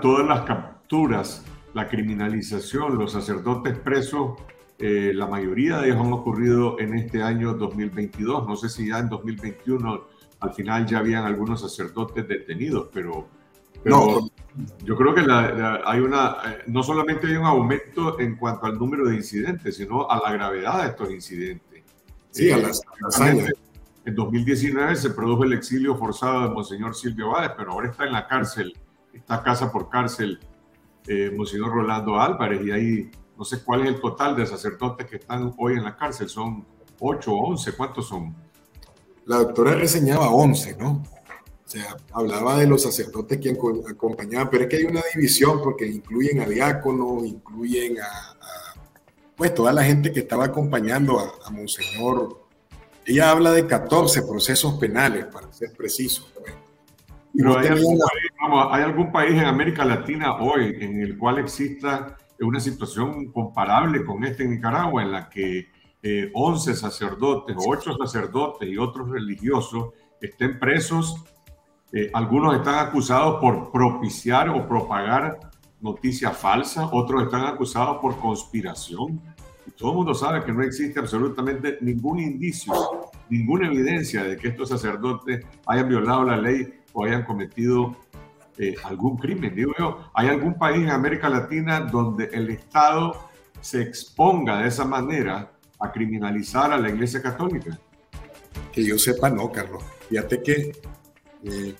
[0.00, 1.44] todas, las capturas,
[1.74, 4.38] la criminalización, los sacerdotes presos,
[4.78, 8.46] eh, la mayoría de ellos han ocurrido en este año 2022.
[8.46, 10.04] No sé si ya en 2021
[10.40, 13.28] al final ya habían algunos sacerdotes detenidos, pero,
[13.84, 14.30] no.
[14.84, 15.24] yo creo que
[15.84, 20.10] hay una, eh, no solamente hay un aumento en cuanto al número de incidentes, sino
[20.10, 21.82] a la gravedad de estos incidentes.
[22.30, 23.52] Sí, a eh, las, años.
[24.04, 28.12] En 2019 se produjo el exilio forzado de Monseñor Silvio Báez, pero ahora está en
[28.12, 28.72] la cárcel,
[29.12, 30.38] está casa por cárcel
[31.06, 35.16] eh, Monseñor Rolando Álvarez, y ahí no sé cuál es el total de sacerdotes que
[35.16, 36.64] están hoy en la cárcel, son
[36.98, 38.34] 8 o 11, ¿cuántos son?
[39.30, 41.02] la doctora reseñaba 11, ¿no?
[41.70, 45.86] O sea, hablaba de los sacerdotes que acompañaban, pero es que hay una división porque
[45.86, 48.36] incluyen a diáconos, incluyen a,
[49.36, 52.44] pues toda la gente que estaba acompañando a, Monseñor.
[53.06, 56.26] Ella habla de 14 procesos penales, para ser preciso.
[56.40, 56.52] Pues.
[57.36, 62.16] Pero hay algún, país, ¿hay algún país en América Latina hoy en el cual exista
[62.40, 65.68] una situación comparable con esta en Nicaragua, en la que
[66.34, 71.14] 11 sacerdotes o 8 sacerdotes y otros religiosos estén presos.
[72.12, 75.50] Algunos están acusados por propiciar o propagar
[75.80, 79.20] noticias falsas, otros están acusados por conspiración.
[79.76, 82.72] todo el mundo sabe que no existe absolutamente ningún indicio,
[83.28, 87.96] ninguna evidencia de que estos sacerdotes hayan violado la ley o hayan cometido
[88.58, 89.54] eh, algún crimen.
[89.54, 93.28] Digo yo, ¿hay algún país en América Latina donde el Estado
[93.60, 97.78] se exponga de esa manera a criminalizar a la Iglesia Católica?
[98.70, 99.82] Que yo sepa, no, Carlos.
[100.10, 100.72] Fíjate que
[101.44, 101.74] eh,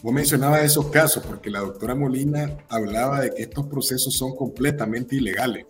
[0.00, 5.16] Vos mencionabas esos casos porque la doctora Molina hablaba de que estos procesos son completamente
[5.16, 5.66] ilegales.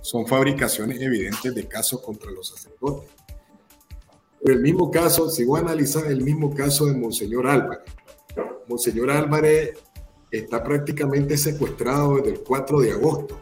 [0.00, 3.10] Son fabricaciones evidentes de casos contra los sacerdotes.
[4.42, 7.84] Pero el mismo caso, si voy a analizar el mismo caso de Monseñor Álvarez.
[8.66, 9.78] Monseñor Álvarez
[10.32, 13.40] está prácticamente secuestrado desde el 4 de agosto,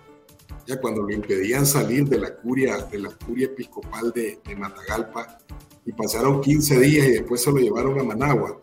[0.66, 5.38] ya cuando lo impedían salir de la curia, de la curia episcopal de, de Matagalpa,
[5.86, 8.58] y pasaron 15 días y después se lo llevaron a Managua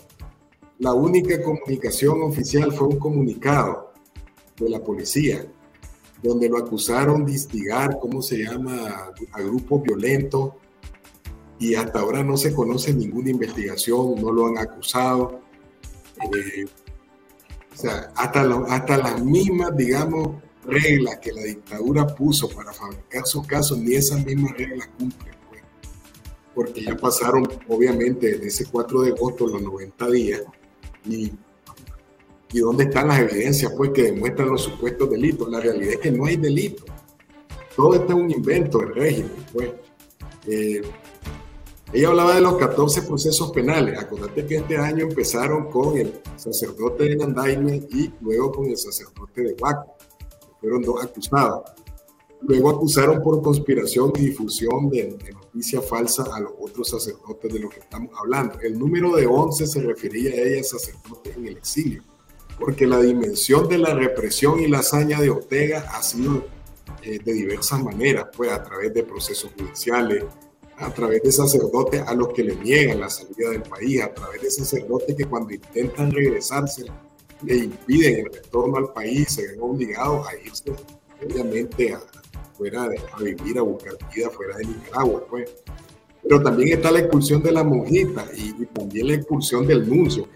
[0.79, 3.93] la única comunicación oficial fue un comunicado
[4.57, 5.45] de la policía,
[6.21, 10.53] donde lo acusaron de instigar, ¿cómo se llama?, a grupos violentos,
[11.59, 15.39] y hasta ahora no se conoce ninguna investigación, no lo han acusado.
[16.21, 16.65] Eh,
[17.73, 23.77] o sea, hasta, las mismas, digamos, reglas que la dictadura puso para fabricar sus casos,
[23.77, 25.35] ni esas mismas reglas cumplen.
[25.49, 25.61] Pues.
[26.53, 30.41] porque ya pasaron, obviamente, desde ese 4 de agosto, los 90 días,
[31.07, 31.31] y,
[32.51, 35.49] y dónde están las evidencias pues, que demuestran los supuestos delitos.
[35.49, 36.83] La realidad es que no hay delito.
[37.75, 39.45] Todo esto es un invento del régimen.
[39.51, 39.71] Pues.
[40.47, 40.81] Eh,
[41.93, 43.97] ella hablaba de los 14 procesos penales.
[43.99, 49.41] Acordate que este año empezaron con el sacerdote de Nandaime y luego con el sacerdote
[49.41, 49.95] de Huaco.
[50.59, 51.63] Fueron dos acusados.
[52.41, 55.17] Luego acusaron por conspiración y difusión de,
[55.55, 58.59] noticia falsa a los otros sacerdotes de los que estamos hablando.
[58.59, 62.03] El número de 11 se refería a ellas sacerdotes en el exilio,
[62.59, 66.45] porque la dimensión de la represión y la hazaña de Ortega ha sido
[67.03, 70.25] eh, de diversas maneras, pues a través de procesos judiciales,
[70.77, 74.41] a través de sacerdotes a los que le niegan la salida del país, a través
[74.41, 76.83] de sacerdotes que cuando intentan regresarse
[77.43, 80.73] le impiden el retorno al país, se ven obligados a irse
[81.23, 82.01] obviamente a,
[82.57, 85.51] fuera de, a vivir, a buscar vida fuera de Nicaragua, pues.
[86.21, 90.27] Pero también está la expulsión de la monjita y, también la expulsión del nuncio,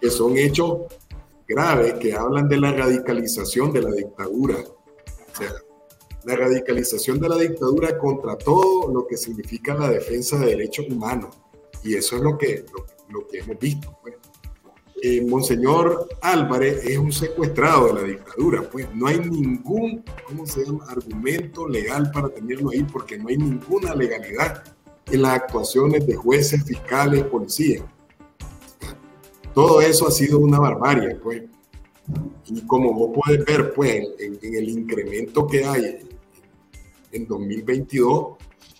[0.00, 0.82] que son hechos
[1.48, 4.56] graves que hablan de la radicalización de la dictadura.
[4.58, 5.52] O sea,
[6.24, 11.36] la radicalización de la dictadura contra todo lo que significa la defensa de derechos humanos.
[11.82, 12.64] Y eso es lo que,
[13.08, 13.98] lo, que hemos visto.
[14.02, 14.14] Pues.
[15.04, 20.64] Eh, Monseñor Álvarez es un secuestrado de la dictadura, pues no hay ningún, ¿cómo se
[20.64, 24.62] llama?, argumento legal para tenerlo ahí, porque no hay ninguna legalidad
[25.10, 27.82] en las actuaciones de jueces, fiscales, policías.
[29.52, 31.42] Todo eso ha sido una barbarie, pues.
[32.46, 35.98] Y como vos puedes ver, pues, en, en el incremento que hay
[37.10, 38.36] en 2022, o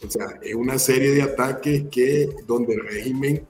[0.08, 3.44] sea, es una serie de ataques que donde el régimen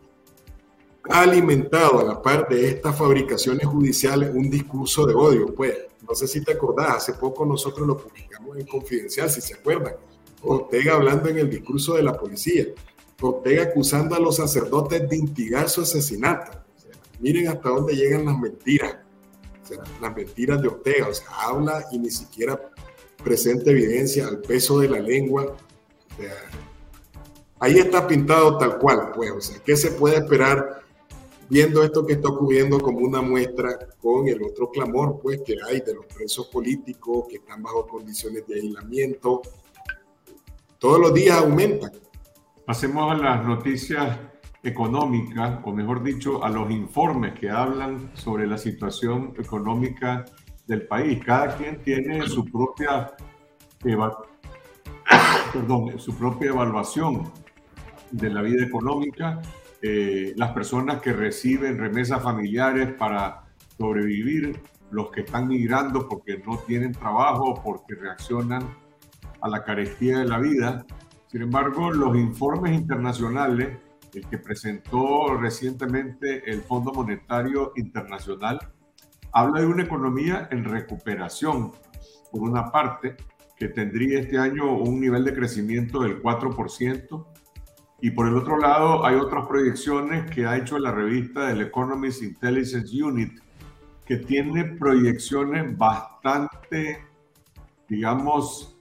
[1.09, 5.55] ha alimentado a la par de estas fabricaciones judiciales un discurso de odio.
[5.55, 5.75] Pues,
[6.09, 9.95] no sé si te acordás, hace poco nosotros lo publicamos en Confidencial, si se acuerdan.
[10.43, 12.67] Ortega hablando en el discurso de la policía.
[13.21, 16.53] Ortega acusando a los sacerdotes de instigar su asesinato.
[17.21, 18.97] miren hasta dónde llegan las mentiras.
[20.01, 21.09] las mentiras de Ortega.
[21.09, 22.61] O sea, habla y ni siquiera
[23.23, 25.57] presenta evidencia al peso de la lengua.
[27.61, 29.31] ahí está pintado tal cual, pues.
[29.31, 30.82] O sea, ¿qué se puede esperar
[31.49, 35.81] viendo esto que está ocurriendo como una muestra con el otro clamor pues que hay
[35.81, 39.43] de los presos políticos que están bajo condiciones de aislamiento.
[40.79, 41.93] Todos los días aumentan.
[42.67, 44.19] Pasemos a las noticias
[44.63, 50.25] económicas, o mejor dicho, a los informes que hablan sobre la situación económica
[50.67, 51.23] del país.
[51.25, 53.13] Cada quien tiene su propia,
[55.53, 57.33] perdón, su propia evaluación
[58.13, 59.41] de la vida económica
[59.83, 63.43] eh, las personas que reciben remesas familiares para
[63.77, 64.61] sobrevivir,
[64.93, 68.63] los que están migrando porque no tienen trabajo, porque reaccionan
[69.41, 70.87] a la carestía de la vida.
[71.27, 73.79] Sin embargo, los informes internacionales,
[74.15, 78.61] el que presentó recientemente el Fondo Monetario Internacional,
[79.33, 81.73] habla de una economía en recuperación,
[82.31, 83.17] por una parte,
[83.57, 87.27] que tendría este año un nivel de crecimiento del 4%,
[88.03, 92.23] y por el otro lado, hay otras proyecciones que ha hecho la revista del Economist
[92.23, 93.41] Intelligence Unit,
[94.05, 97.13] que tiene proyecciones bastante
[97.93, 98.75] digamos,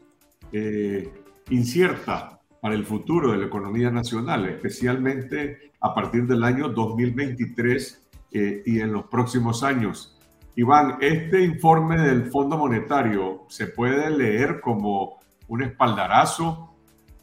[0.54, 1.12] eh,
[1.50, 8.64] incierta para el futuro de la economía nacional, especialmente a partir del año 2023 eh,
[8.66, 10.18] y en los próximos años.
[10.56, 15.20] Iván, este informe del Fondo Monetario se puede leer como
[15.50, 16.71] un espaldarazo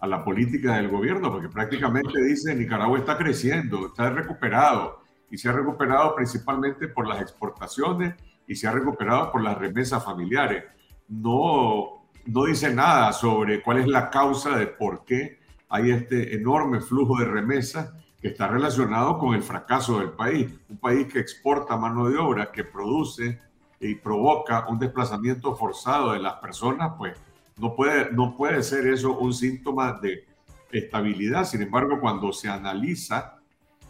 [0.01, 5.49] a la política del gobierno, porque prácticamente dice Nicaragua está creciendo, está recuperado y se
[5.49, 8.15] ha recuperado principalmente por las exportaciones
[8.47, 10.65] y se ha recuperado por las remesas familiares.
[11.09, 15.39] No, no dice nada sobre cuál es la causa de por qué
[15.69, 20.53] hay este enorme flujo de remesas que está relacionado con el fracaso del país.
[20.69, 23.41] Un país que exporta mano de obra, que produce
[23.81, 27.17] y provoca un desplazamiento forzado de las personas, pues
[27.59, 30.25] no puede, no puede ser eso un síntoma de
[30.73, 31.45] estabilidad.
[31.45, 33.39] Sin embargo, cuando se analiza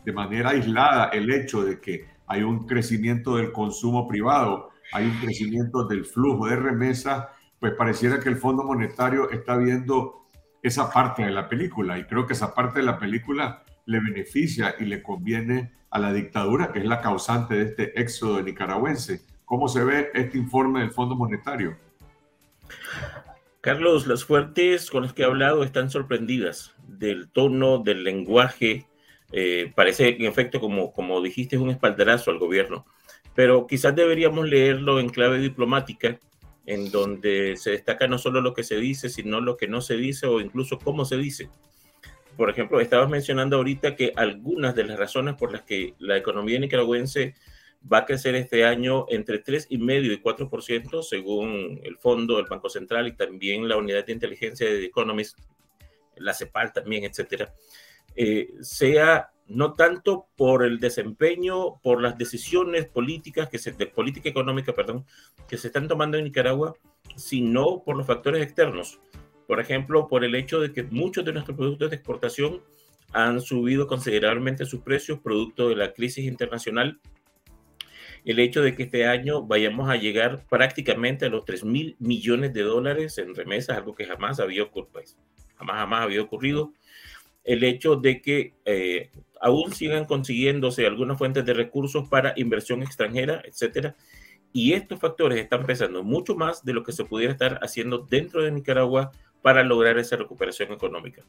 [0.04, 5.18] de manera aislada el hecho de que hay un crecimiento del consumo privado, hay un
[5.18, 7.26] crecimiento del flujo de remesas,
[7.60, 10.26] pues pareciera que el Fondo Monetario está viendo
[10.62, 14.74] esa parte de la película y creo que esa parte de la película le beneficia
[14.78, 19.22] y le conviene a la dictadura, que es la causante de este éxodo nicaragüense.
[19.44, 21.76] ¿Cómo se ve este informe del Fondo Monetario?
[23.68, 28.86] Carlos, las fuertes con las que he hablado están sorprendidas del tono, del lenguaje.
[29.30, 32.86] Eh, parece, en efecto, como, como dijiste, es un espaldarazo al gobierno.
[33.34, 36.18] Pero quizás deberíamos leerlo en clave diplomática,
[36.64, 39.98] en donde se destaca no solo lo que se dice, sino lo que no se
[39.98, 41.50] dice o incluso cómo se dice.
[42.38, 46.58] Por ejemplo, estabas mencionando ahorita que algunas de las razones por las que la economía
[46.58, 47.34] nicaragüense
[47.90, 53.06] va a crecer este año entre 3,5 y 4%, según el fondo del Banco Central
[53.08, 55.38] y también la unidad de inteligencia de The Economist,
[56.16, 57.54] la CEPAL también, etcétera,
[58.16, 64.28] eh, sea no tanto por el desempeño, por las decisiones políticas, que se, de política
[64.28, 65.06] económica, perdón,
[65.48, 66.74] que se están tomando en Nicaragua,
[67.16, 69.00] sino por los factores externos.
[69.46, 72.62] Por ejemplo, por el hecho de que muchos de nuestros productos de exportación
[73.12, 77.00] han subido considerablemente sus precios producto de la crisis internacional
[78.28, 82.52] el hecho de que este año vayamos a llegar prácticamente a los 3 mil millones
[82.52, 85.16] de dólares en remesas, algo que jamás había ocurrido, pues,
[85.56, 86.74] jamás, jamás había ocurrido.
[87.42, 89.10] El hecho de que eh,
[89.40, 93.96] aún sigan consiguiéndose algunas fuentes de recursos para inversión extranjera, etcétera.
[94.52, 98.42] Y estos factores están pesando mucho más de lo que se pudiera estar haciendo dentro
[98.42, 99.10] de Nicaragua
[99.40, 101.22] para lograr esa recuperación económica.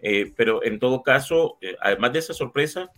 [0.00, 2.90] Eh, pero en todo caso, eh, además de esa sorpresa,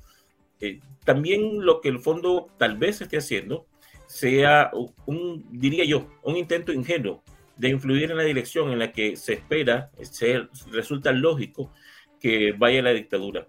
[0.61, 3.67] eh, también lo que el fondo tal vez esté haciendo
[4.07, 4.71] sea
[5.07, 7.23] un, diría yo, un intento ingenuo
[7.57, 11.73] de influir en la dirección en la que se espera, se, resulta lógico
[12.19, 13.47] que vaya la dictadura.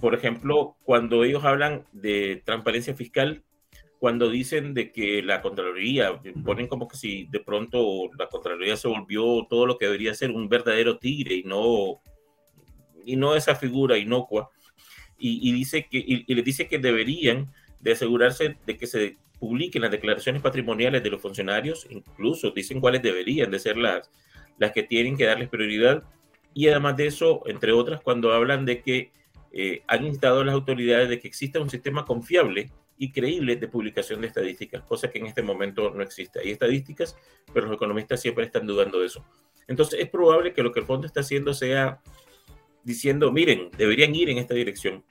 [0.00, 3.42] Por ejemplo, cuando ellos hablan de transparencia fiscal,
[3.98, 8.88] cuando dicen de que la Contraloría, ponen como que si de pronto la Contraloría se
[8.88, 12.02] volvió todo lo que debería ser un verdadero tigre y no,
[13.02, 14.50] y no esa figura inocua,
[15.18, 19.90] y, dice que, y, les dice que deberían de asegurarse de que se publiquen las
[19.90, 24.10] declaraciones patrimoniales de los funcionarios, incluso dicen cuáles deberían de ser las,
[24.58, 26.02] las que tienen que darles prioridad.
[26.52, 29.12] Y además de eso, entre otras, cuando hablan de que
[29.52, 33.68] eh, han instado a las autoridades de que exista un sistema confiable y creíble de
[33.68, 36.40] publicación de estadísticas, cosa que en este momento no existe.
[36.40, 37.16] Hay estadísticas,
[37.52, 39.24] pero los economistas siempre están dudando de eso.
[39.66, 42.00] Entonces es probable que lo que el fondo está haciendo sea
[42.84, 45.02] diciendo, miren, deberían ir en esta dirección.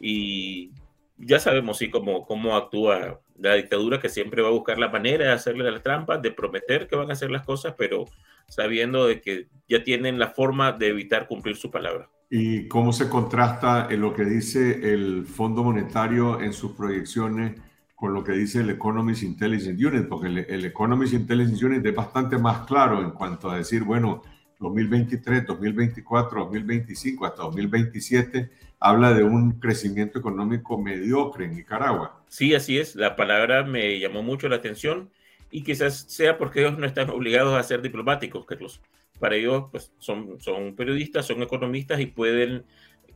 [0.00, 0.70] Y
[1.18, 5.26] ya sabemos, sí, cómo, cómo actúa la dictadura, que siempre va a buscar la manera
[5.26, 8.06] de hacerle las trampas, de prometer que van a hacer las cosas, pero
[8.48, 12.08] sabiendo de que ya tienen la forma de evitar cumplir su palabra.
[12.30, 17.60] ¿Y cómo se contrasta en lo que dice el Fondo Monetario en sus proyecciones
[17.94, 20.08] con lo que dice el Economist Intelligence Unit?
[20.08, 24.22] Porque el, el Economist Intelligence Unit es bastante más claro en cuanto a decir, bueno,
[24.58, 28.50] 2023, 2024, 2025 hasta 2027
[28.80, 32.22] habla de un crecimiento económico mediocre en Nicaragua.
[32.28, 32.94] Sí, así es.
[32.94, 35.10] La palabra me llamó mucho la atención
[35.50, 38.80] y quizás sea porque ellos no están obligados a ser diplomáticos, Carlos.
[39.18, 42.64] Para ellos pues, son, son periodistas, son economistas y pueden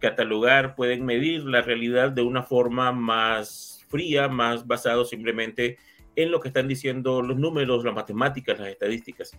[0.00, 5.78] catalogar, pueden medir la realidad de una forma más fría, más basado simplemente
[6.16, 9.32] en lo que están diciendo los números, las matemáticas, las estadísticas.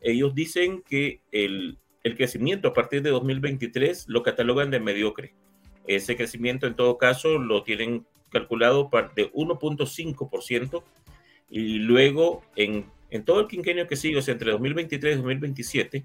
[0.00, 5.34] Ellos dicen que el, el crecimiento a partir de 2023 lo catalogan de mediocre
[5.86, 10.82] ese crecimiento en todo caso lo tienen calculado de 1.5%
[11.48, 16.04] y luego en, en, todo el quinquenio que sigue, o sea, entre 2023 y 2027,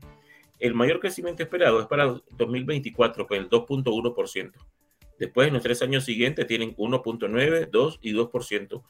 [0.60, 4.52] el mayor crecimiento esperado es para 2024 con el 2.1%.
[5.20, 8.84] Después, en los tres años siguientes, tienen 1.9, 2 y 2%.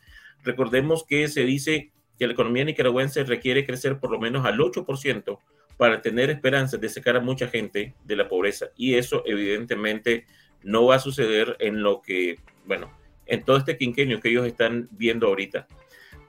[0.43, 5.39] Recordemos que se dice que la economía nicaragüense requiere crecer por lo menos al 8%
[5.77, 8.67] para tener esperanzas de sacar a mucha gente de la pobreza.
[8.77, 10.25] Y eso evidentemente
[10.63, 12.91] no va a suceder en lo que, bueno,
[13.25, 15.67] en todo este quinquenio que ellos están viendo ahorita.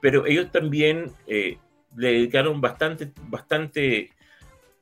[0.01, 1.59] Pero ellos también eh,
[1.97, 4.11] le dedicaron bastante, bastante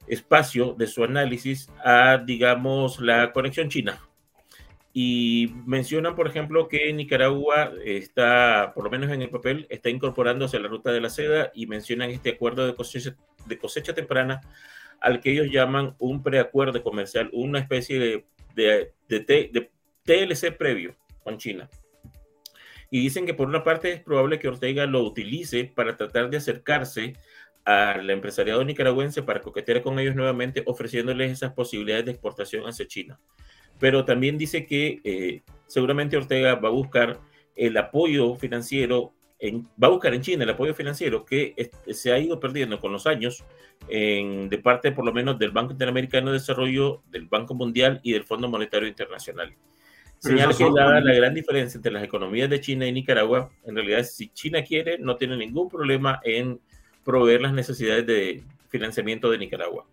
[0.07, 4.01] espacio de su análisis a, digamos, la conexión china.
[4.97, 10.57] Y mencionan, por ejemplo, que Nicaragua está, por lo menos en el papel, está incorporándose
[10.57, 12.77] a la ruta de la seda y mencionan este acuerdo de
[13.59, 14.41] cosecha, temprana
[15.01, 18.25] al que ellos llaman un preacuerdo comercial, una especie
[18.55, 19.71] de, de
[20.05, 21.69] TLC previo con China.
[22.89, 26.37] Y dicen que por una parte es probable que Ortega lo utilice para tratar de
[26.37, 27.15] acercarse
[27.65, 33.19] al empresariado nicaragüense para coquetear con ellos nuevamente, ofreciéndoles esas posibilidades de exportación hacia China.
[33.85, 37.21] Pero también dice que eh, seguramente Ortega va a buscar
[37.55, 42.19] el apoyo financiero, en, va a buscar en China el apoyo financiero que se ha
[42.19, 43.45] ido perdiendo con los años
[43.91, 48.13] en, de parte por lo menos del Banco Interamericano de Desarrollo, del Banco Mundial y
[48.13, 49.55] del Fondo Monetario Internacional.
[50.19, 54.03] Señala que la, la gran diferencia entre las economías de China y Nicaragua, en realidad,
[54.05, 56.59] si China quiere, no tiene ningún problema en
[57.05, 59.87] proveer las necesidades de financiamiento de Nicaragua.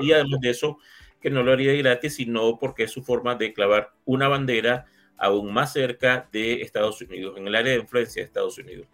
[0.00, 0.78] y además de eso,
[1.22, 5.52] que no lo haría gratis, sino porque es su forma de clavar una bandera aún
[5.52, 8.88] más cerca de Estados Unidos, en el área de influencia de Estados Unidos.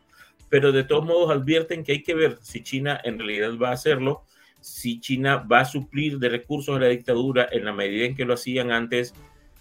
[0.51, 3.73] Pero de todos modos advierten que hay que ver si China en realidad va a
[3.73, 4.23] hacerlo,
[4.61, 8.25] si China va a suplir de recursos a la dictadura en la medida en que
[8.25, 9.15] lo hacían antes,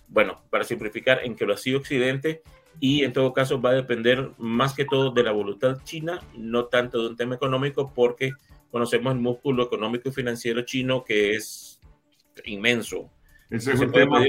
[0.10, 2.42] bueno, para simplificar, en que lo hacía Occidente,
[2.80, 6.66] y en todo caso va a depender más que todo de la voluntad china, no
[6.66, 8.34] tanto de un tema económico, porque
[8.72, 11.77] conocemos el músculo económico y financiero chino que es
[12.46, 13.10] inmenso.
[13.50, 14.20] Ese es un tema,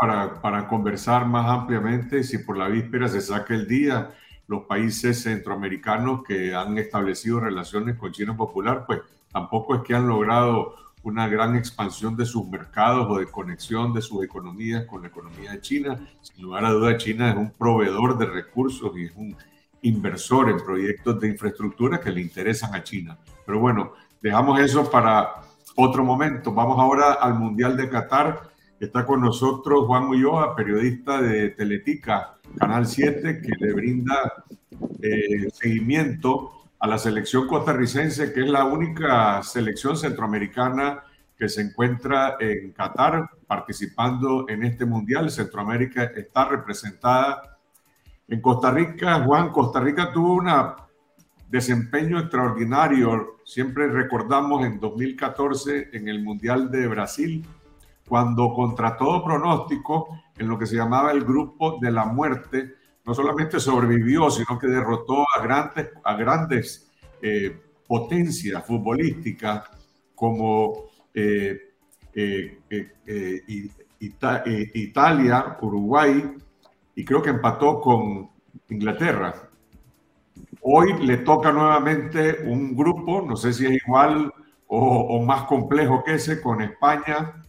[0.00, 4.10] para, para, conversar más ampliamente, si por la víspera se saca el día,
[4.48, 9.00] los países centroamericanos que han establecido relaciones con China Popular, pues
[9.30, 10.74] tampoco es que han logrado
[11.04, 15.52] una gran expansión de sus mercados o de conexión de sus economías con la economía
[15.52, 15.98] de China.
[16.20, 19.36] Sin lugar a duda, China es un proveedor de recursos y es un
[19.82, 23.18] inversor en proyectos de infraestructura que le interesan a China.
[23.44, 25.42] Pero bueno, dejamos eso para
[25.76, 26.52] otro momento.
[26.52, 28.50] Vamos ahora al Mundial de Qatar.
[28.78, 34.44] Está con nosotros Juan Ulloa, periodista de Teletica, Canal 7, que le brinda
[35.00, 36.50] eh, seguimiento
[36.80, 41.04] a la selección costarricense, que es la única selección centroamericana
[41.38, 45.30] que se encuentra en Qatar participando en este mundial.
[45.30, 47.58] Centroamérica está representada
[48.28, 49.22] en Costa Rica.
[49.24, 50.48] Juan, Costa Rica tuvo un
[51.52, 53.36] desempeño extraordinario.
[53.44, 57.44] Siempre recordamos en 2014 en el Mundial de Brasil,
[58.08, 62.74] cuando contra todo pronóstico, en lo que se llamaba el grupo de la muerte,
[63.04, 66.90] no solamente sobrevivió, sino que derrotó a grandes, a grandes
[67.20, 69.64] eh, potencias futbolísticas
[70.14, 71.74] como eh,
[72.14, 72.58] eh,
[73.98, 76.34] Italia, Uruguay,
[76.96, 78.30] y creo que empató con
[78.70, 79.50] Inglaterra.
[80.62, 84.32] Hoy le toca nuevamente un grupo, no sé si es igual
[84.66, 87.44] o, más complejo que ese, con España,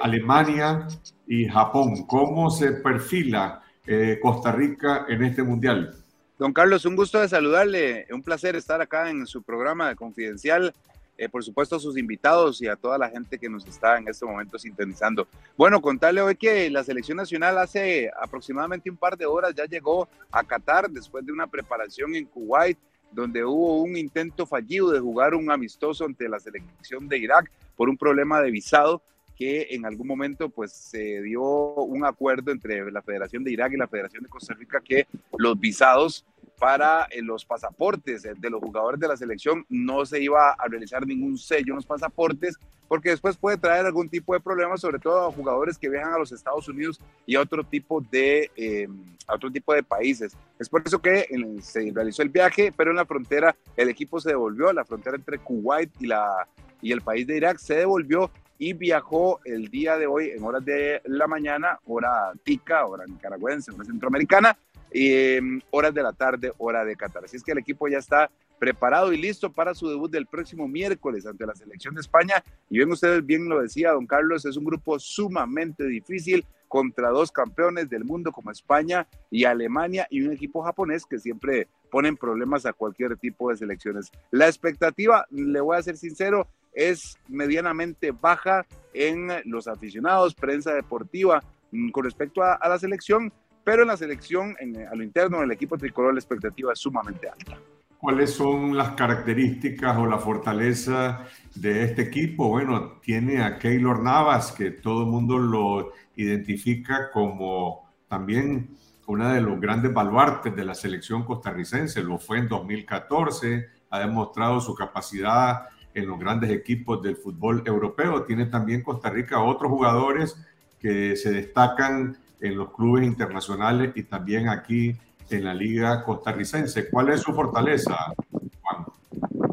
[0.00, 0.86] Alemania
[1.26, 2.06] y Japón.
[2.06, 5.94] ¿Cómo se perfila eh, Costa Rica en este mundial.
[6.38, 10.74] Don Carlos, un gusto de saludarle, un placer estar acá en su programa de Confidencial.
[11.16, 14.08] Eh, por supuesto a sus invitados y a toda la gente que nos está en
[14.08, 15.28] este momento sintonizando.
[15.56, 20.08] Bueno, contarle hoy que la selección nacional hace aproximadamente un par de horas ya llegó
[20.32, 22.78] a Qatar después de una preparación en Kuwait,
[23.12, 27.88] donde hubo un intento fallido de jugar un amistoso ante la selección de Irak por
[27.88, 29.00] un problema de visado
[29.36, 33.76] que en algún momento pues se dio un acuerdo entre la Federación de Irak y
[33.76, 35.06] la Federación de Costa Rica que
[35.36, 36.24] los visados
[36.58, 41.06] para eh, los pasaportes de los jugadores de la selección no se iba a realizar
[41.06, 42.58] ningún sello en los pasaportes
[42.88, 46.18] porque después puede traer algún tipo de problemas, sobre todo a jugadores que viajan a
[46.18, 48.88] los Estados Unidos y a otro tipo de, eh,
[49.26, 50.36] otro tipo de países.
[50.58, 51.26] Es por eso que
[51.62, 55.38] se realizó el viaje, pero en la frontera el equipo se devolvió, la frontera entre
[55.38, 56.46] Kuwait y, la,
[56.82, 58.30] y el país de Irak se devolvió
[58.64, 63.70] y viajó el día de hoy en horas de la mañana, hora tica, hora nicaragüense,
[63.70, 64.56] hora centroamericana,
[64.90, 67.26] em, horas de la tarde, hora de Qatar.
[67.26, 70.66] Así es que el equipo ya está preparado y listo para su debut del próximo
[70.66, 72.42] miércoles ante la selección de España.
[72.70, 77.30] Y ven ustedes, bien lo decía don Carlos, es un grupo sumamente difícil contra dos
[77.30, 82.64] campeones del mundo como España y Alemania y un equipo japonés que siempre ponen problemas
[82.64, 84.10] a cualquier tipo de selecciones.
[84.30, 91.42] La expectativa, le voy a ser sincero, es medianamente baja en los aficionados, prensa deportiva
[91.70, 93.32] mm, con respecto a, la selección,
[93.64, 97.28] pero en la selección, en, a lo interno del equipo tricolor, la expectativa es sumamente
[97.28, 97.58] alta.
[97.98, 102.48] ¿Cuáles son las características o la fortaleza de este equipo?
[102.48, 109.40] Bueno, tiene a Keylor Navas, que todo el mundo lo identifica como también uno de
[109.40, 112.02] los grandes baluartes de la selección costarricense.
[112.02, 118.24] Lo fue en 2014, ha demostrado su capacidad en los grandes equipos del fútbol europeo.
[118.24, 120.36] Tiene también Costa Rica otros jugadores
[120.80, 124.96] que se destacan en los clubes internacionales y también aquí
[125.30, 126.90] en la liga costarricense.
[126.90, 127.96] ¿Cuál es su fortaleza,
[128.30, 128.84] Juan?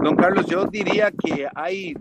[0.04, 1.96] Don Carlos, yo diría que hay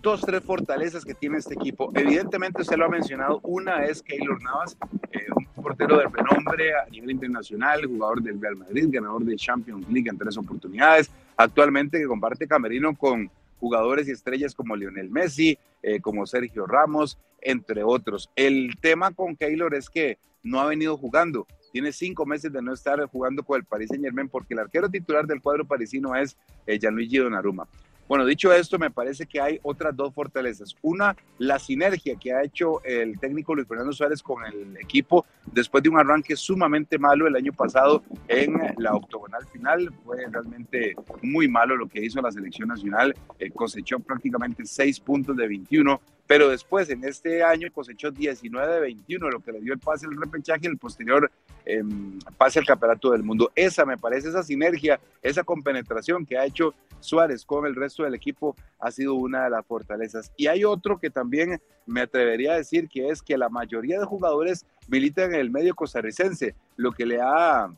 [0.00, 1.90] dos, tres fortalezas que tiene este equipo.
[1.94, 3.40] Evidentemente, usted lo ha mencionado.
[3.42, 4.76] Una es Keylor Navas,
[5.12, 9.86] eh, un portero de renombre a nivel internacional, jugador del Real Madrid, ganador de Champions
[9.90, 11.10] League en tres oportunidades.
[11.36, 13.30] Actualmente que comparte camerino con
[13.60, 18.30] jugadores y estrellas como Lionel Messi, eh, como Sergio Ramos, entre otros.
[18.34, 21.46] El tema con Keylor es que no ha venido jugando.
[21.72, 24.88] Tiene cinco meses de no estar jugando con el Paris Saint Germain porque el arquero
[24.88, 26.36] titular del cuadro parisino es
[26.66, 27.68] eh, Gianluigi Donnarumma.
[28.10, 30.74] Bueno, dicho esto, me parece que hay otras dos fortalezas.
[30.82, 35.80] Una, la sinergia que ha hecho el técnico Luis Fernando Suárez con el equipo después
[35.80, 39.92] de un arranque sumamente malo el año pasado en la octogonal final.
[40.04, 43.14] Fue realmente muy malo lo que hizo la selección nacional.
[43.38, 46.00] Eh, cosechó prácticamente seis puntos de 21
[46.30, 50.06] pero después en este año cosechó 19 de 21, lo que le dio el pase
[50.06, 51.28] al repechaje y el posterior
[51.64, 53.50] em, pase al campeonato del mundo.
[53.56, 58.14] Esa me parece, esa sinergia, esa compenetración que ha hecho Suárez con el resto del
[58.14, 60.32] equipo ha sido una de las fortalezas.
[60.36, 64.06] Y hay otro que también me atrevería a decir que es que la mayoría de
[64.06, 67.70] jugadores militan en el medio costarricense, lo que le ha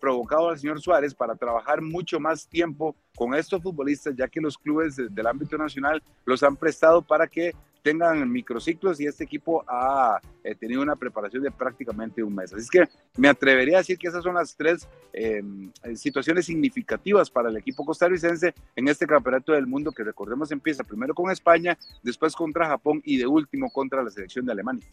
[0.00, 4.58] provocado al señor Suárez para trabajar mucho más tiempo con estos futbolistas, ya que los
[4.58, 7.54] clubes del ámbito nacional los han prestado para que
[7.86, 12.52] tengan microciclos y este equipo ha eh, tenido una preparación de prácticamente un mes.
[12.52, 17.48] Así que me atrevería a decir que esas son las tres em, situaciones significativas para
[17.48, 22.34] el equipo costarricense en este campeonato del mundo que recordemos empieza primero con España, después
[22.34, 24.84] contra Japón y de último contra la selección de Alemania.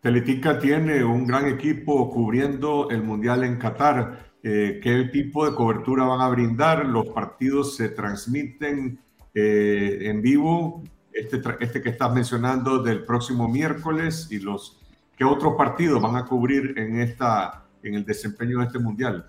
[0.00, 4.34] Teletica tiene un gran equipo cubriendo el Mundial en Qatar.
[4.44, 6.86] Eh, ¿Qué tipo de cobertura van a brindar?
[6.86, 9.00] Los partidos se transmiten
[9.34, 14.78] eh, en vivo este, este que estás mencionando del próximo miércoles y los
[15.16, 19.26] qué otros partidos van a cubrir en esta en el desempeño de este mundial.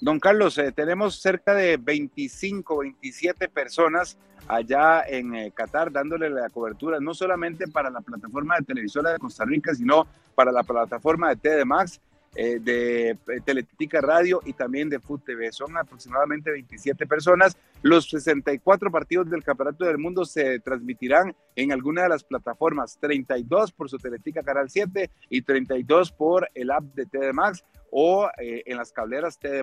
[0.00, 6.50] Don Carlos, eh, tenemos cerca de 25, 27 personas allá en eh, Qatar dándole la
[6.50, 11.34] cobertura, no solamente para la plataforma de televisora de Costa Rica, sino para la plataforma
[11.34, 12.00] de TD Max
[12.34, 15.52] eh, de eh, Teletica Radio y también de Food TV.
[15.52, 17.56] Son aproximadamente 27 personas.
[17.82, 23.72] Los 64 partidos del Campeonato del Mundo se transmitirán en alguna de las plataformas, 32
[23.72, 27.64] por su Teletica Canal 7 y 32 por el app de TD Max
[27.96, 29.62] o eh, en las cableras TD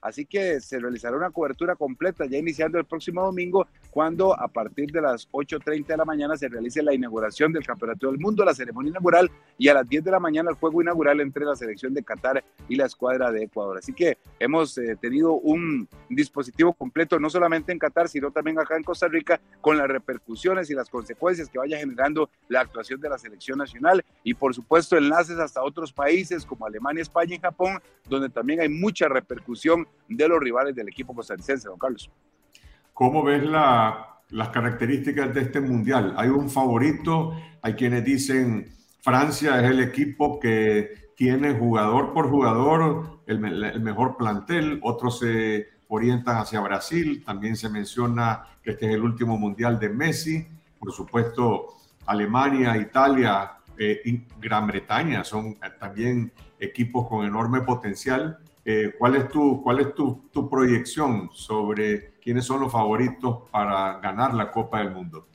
[0.00, 4.90] Así que se realizará una cobertura completa ya iniciando el próximo domingo cuando a partir
[4.90, 8.54] de las 8.30 de la mañana se realice la inauguración del Campeonato del Mundo, la
[8.54, 11.94] ceremonia inaugural y a las 10 de la mañana el juego inaugural entre la selección
[11.94, 13.78] de Qatar y la escuadra de Ecuador.
[13.78, 18.76] Así que hemos eh, tenido un dispositivo completo no solamente en Qatar sino también acá
[18.76, 23.08] en Costa Rica con las repercusiones y las consecuencias que vaya generando la actuación de
[23.08, 27.67] la selección nacional y por supuesto enlaces hasta otros países como Alemania, España y Japón
[28.08, 32.10] donde también hay mucha repercusión de los rivales del equipo costarricense, don Carlos.
[32.94, 36.14] ¿Cómo ves las características de este mundial?
[36.16, 37.32] ¿Hay un favorito?
[37.62, 44.16] Hay quienes dicen Francia es el equipo que tiene jugador por jugador el, el mejor
[44.16, 49.78] plantel, otros se orientan hacia Brasil, también se menciona que este es el último mundial
[49.78, 50.46] de Messi,
[50.78, 58.38] por supuesto Alemania, Italia, eh, Gran Bretaña son también equipos con enorme potencial.
[58.64, 63.98] Eh, ¿Cuál es, tu, cuál es tu, tu, proyección sobre quiénes son los favoritos para
[64.00, 65.26] ganar la Copa del Mundo?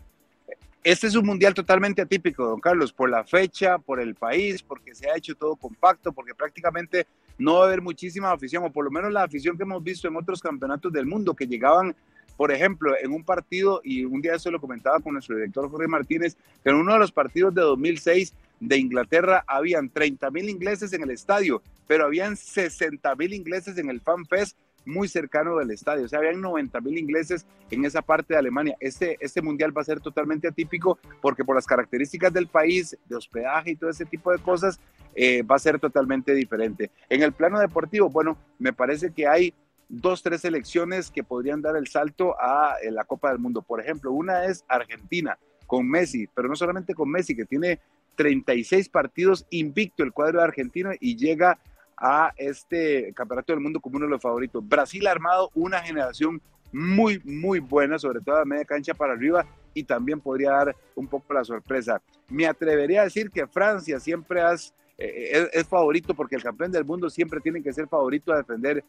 [0.83, 4.93] Este es un mundial totalmente atípico, don Carlos, por la fecha, por el país, porque
[4.93, 7.07] se ha hecho todo compacto, porque prácticamente
[7.37, 10.07] no va a haber muchísima afición, o por lo menos la afición que hemos visto
[10.07, 11.95] en otros campeonatos del mundo, que llegaban
[12.37, 15.87] por ejemplo, en un partido, y un día eso lo comentaba con nuestro director Jorge
[15.87, 18.33] Martínez, que en uno de los partidos de 2006
[18.67, 23.89] de Inglaterra habían 30 mil ingleses en el estadio, pero habían 60 mil ingleses en
[23.89, 26.05] el Fan Fest muy cercano del estadio.
[26.05, 28.75] O sea, habían 90 mil ingleses en esa parte de Alemania.
[28.79, 33.15] Este, este mundial va a ser totalmente atípico porque por las características del país, de
[33.15, 34.79] hospedaje y todo ese tipo de cosas,
[35.15, 36.89] eh, va a ser totalmente diferente.
[37.09, 39.53] En el plano deportivo, bueno, me parece que hay
[39.89, 43.61] dos, tres selecciones que podrían dar el salto a eh, la Copa del Mundo.
[43.61, 45.37] Por ejemplo, una es Argentina
[45.67, 47.79] con Messi, pero no solamente con Messi, que tiene
[48.15, 51.59] 36 partidos invicto el cuadro de Argentina y llega
[51.97, 54.67] a este campeonato del mundo como uno de los favoritos.
[54.67, 56.41] Brasil ha armado una generación
[56.71, 61.07] muy, muy buena, sobre todo a media cancha para arriba, y también podría dar un
[61.07, 62.01] poco la sorpresa.
[62.29, 66.85] Me atrevería a decir que Francia siempre has, eh, es, favorito porque el campeón del
[66.85, 68.83] mundo siempre tiene que ser favorito a defender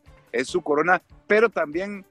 [0.45, 2.05] su corona, pero también,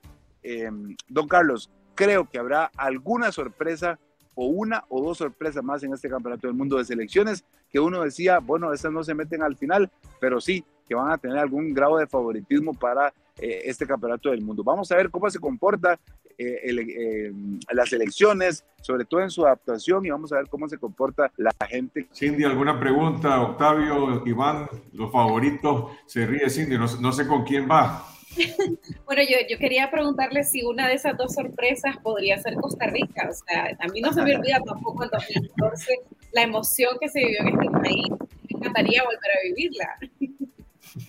[0.43, 3.99] em, don Carlos, creo que habrá alguna sorpresa
[4.36, 8.04] o una o dos sorpresas más en este campeonato del mundo de selecciones que uno
[8.04, 11.74] decía, bueno, esas no se meten al final, pero sí que van a tener algún
[11.74, 14.64] grado de favoritismo para eh, este campeonato del mundo.
[14.64, 16.00] Vamos a ver cómo se comporta
[16.38, 17.32] eh, eh,
[17.72, 21.52] las elecciones, sobre todo en su adaptación, y vamos a ver cómo se comporta la
[21.68, 22.08] gente.
[22.14, 23.42] Cindy, ¿alguna pregunta?
[23.42, 28.06] Octavio, Iván, los favoritos, se ríe Cindy, no, no sé con quién va.
[29.06, 33.30] bueno, yo, yo, quería preguntarle si una de esas dos sorpresas podría ser Costa Rica.
[33.30, 36.00] O sea, a mí no se me olvida tampoco en 2014
[36.32, 38.08] la emoción que se vivió en este país.
[38.10, 39.98] Me encantaría volver a vivirla.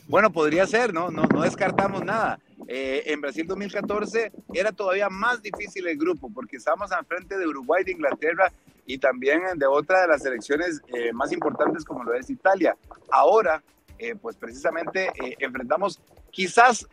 [0.06, 1.10] Bueno, podría ser, ¿no?
[1.10, 2.38] No, no descartamos nada.
[2.66, 7.46] Eh, en Brasil 2014 era todavía más difícil el grupo porque estábamos al frente de
[7.46, 8.50] Uruguay, de Inglaterra
[8.86, 12.76] y también de otra de las selecciones eh, más importantes como lo es Italia.
[13.10, 13.62] Ahora,
[13.98, 16.00] eh, pues precisamente enfrentamos
[16.30, 16.86] quizás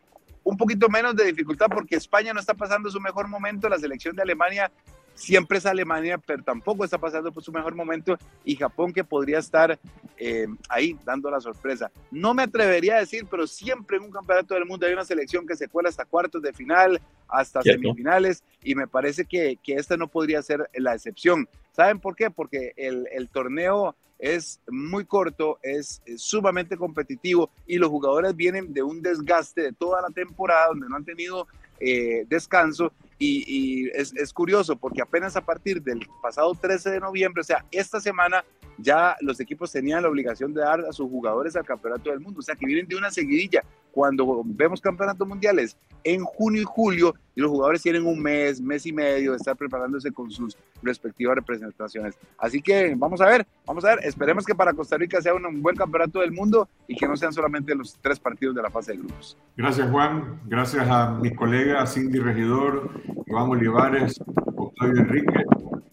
[0.44, 4.16] un poquito menos de dificultad porque España no está pasando su mejor momento, la selección
[4.16, 4.72] de Alemania
[5.16, 9.39] siempre es Alemania, pero tampoco está pasando por su mejor momento y Japón que podría
[9.39, 9.78] estar
[10.18, 11.92] eh, ahí dando la sorpresa.
[12.10, 15.46] No me atrevería a decir, pero siempre en un campeonato del mundo hay una selección
[15.46, 19.96] que se cuela hasta cuartos de final, hasta semifinales y me parece que, que, esta
[19.96, 21.48] no podría ser la excepción.
[21.72, 22.30] ¿Saben por qué?
[22.30, 28.84] Porque el, el torneo es muy corto, es, sumamente competitivo y los jugadores vienen de
[28.84, 31.48] un desgaste de toda la temporada donde no han tenido
[31.80, 37.42] eh, descanso y, es, es, curioso porque apenas a partir del pasado 13 de noviembre,
[37.42, 38.44] o sea, esta semana
[38.82, 42.40] ya los equipos tenían la obligación de dar a sus jugadores al campeonato del mundo,
[42.40, 43.64] o sea, que vienen de una seguidilla.
[43.92, 48.86] Cuando vemos campeonatos mundiales en junio y julio, y los jugadores tienen un mes, mes
[48.86, 52.18] y medio de estar preparándose con sus respectivas representaciones.
[52.38, 55.62] Así que vamos a ver, vamos a ver, esperemos que para Costa Rica sea un
[55.62, 58.94] buen campeonato del mundo y que no sean solamente los tres partidos de la fase
[58.94, 59.38] de grupos.
[59.58, 62.92] Gracias Juan, gracias a mis colegas Cindy Regidor,
[63.28, 64.20] Iván Olivares,
[64.56, 65.46] Octavio Enrique,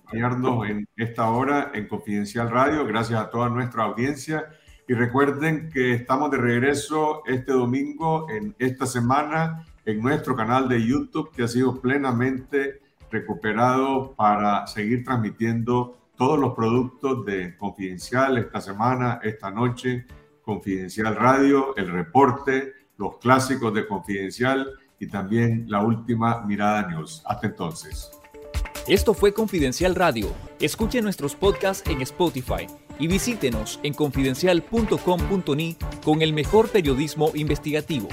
[0.09, 2.51] acompañarnos en esta hora en Confidencial
[2.87, 4.51] Gracias a toda nuestra audiencia.
[4.87, 10.87] Y recuerden que estamos de regreso este domingo, en esta semana, en nuestro canal de
[10.87, 18.61] YouTube que ha sido plenamente recuperado para seguir transmitiendo todos los productos de Confidencial esta
[18.61, 20.07] semana, esta noche,
[20.43, 27.23] Confidencial Radio, el reporte, los clásicos de Confidencial y también la última mirada news.
[27.27, 28.11] Hasta entonces.
[28.89, 30.33] Esto fue Confidencial Radio.
[30.61, 32.67] Escuche nuestros podcasts en Spotify
[32.99, 38.09] y visítenos en confidencial.com.ni con el mejor periodismo investigativo.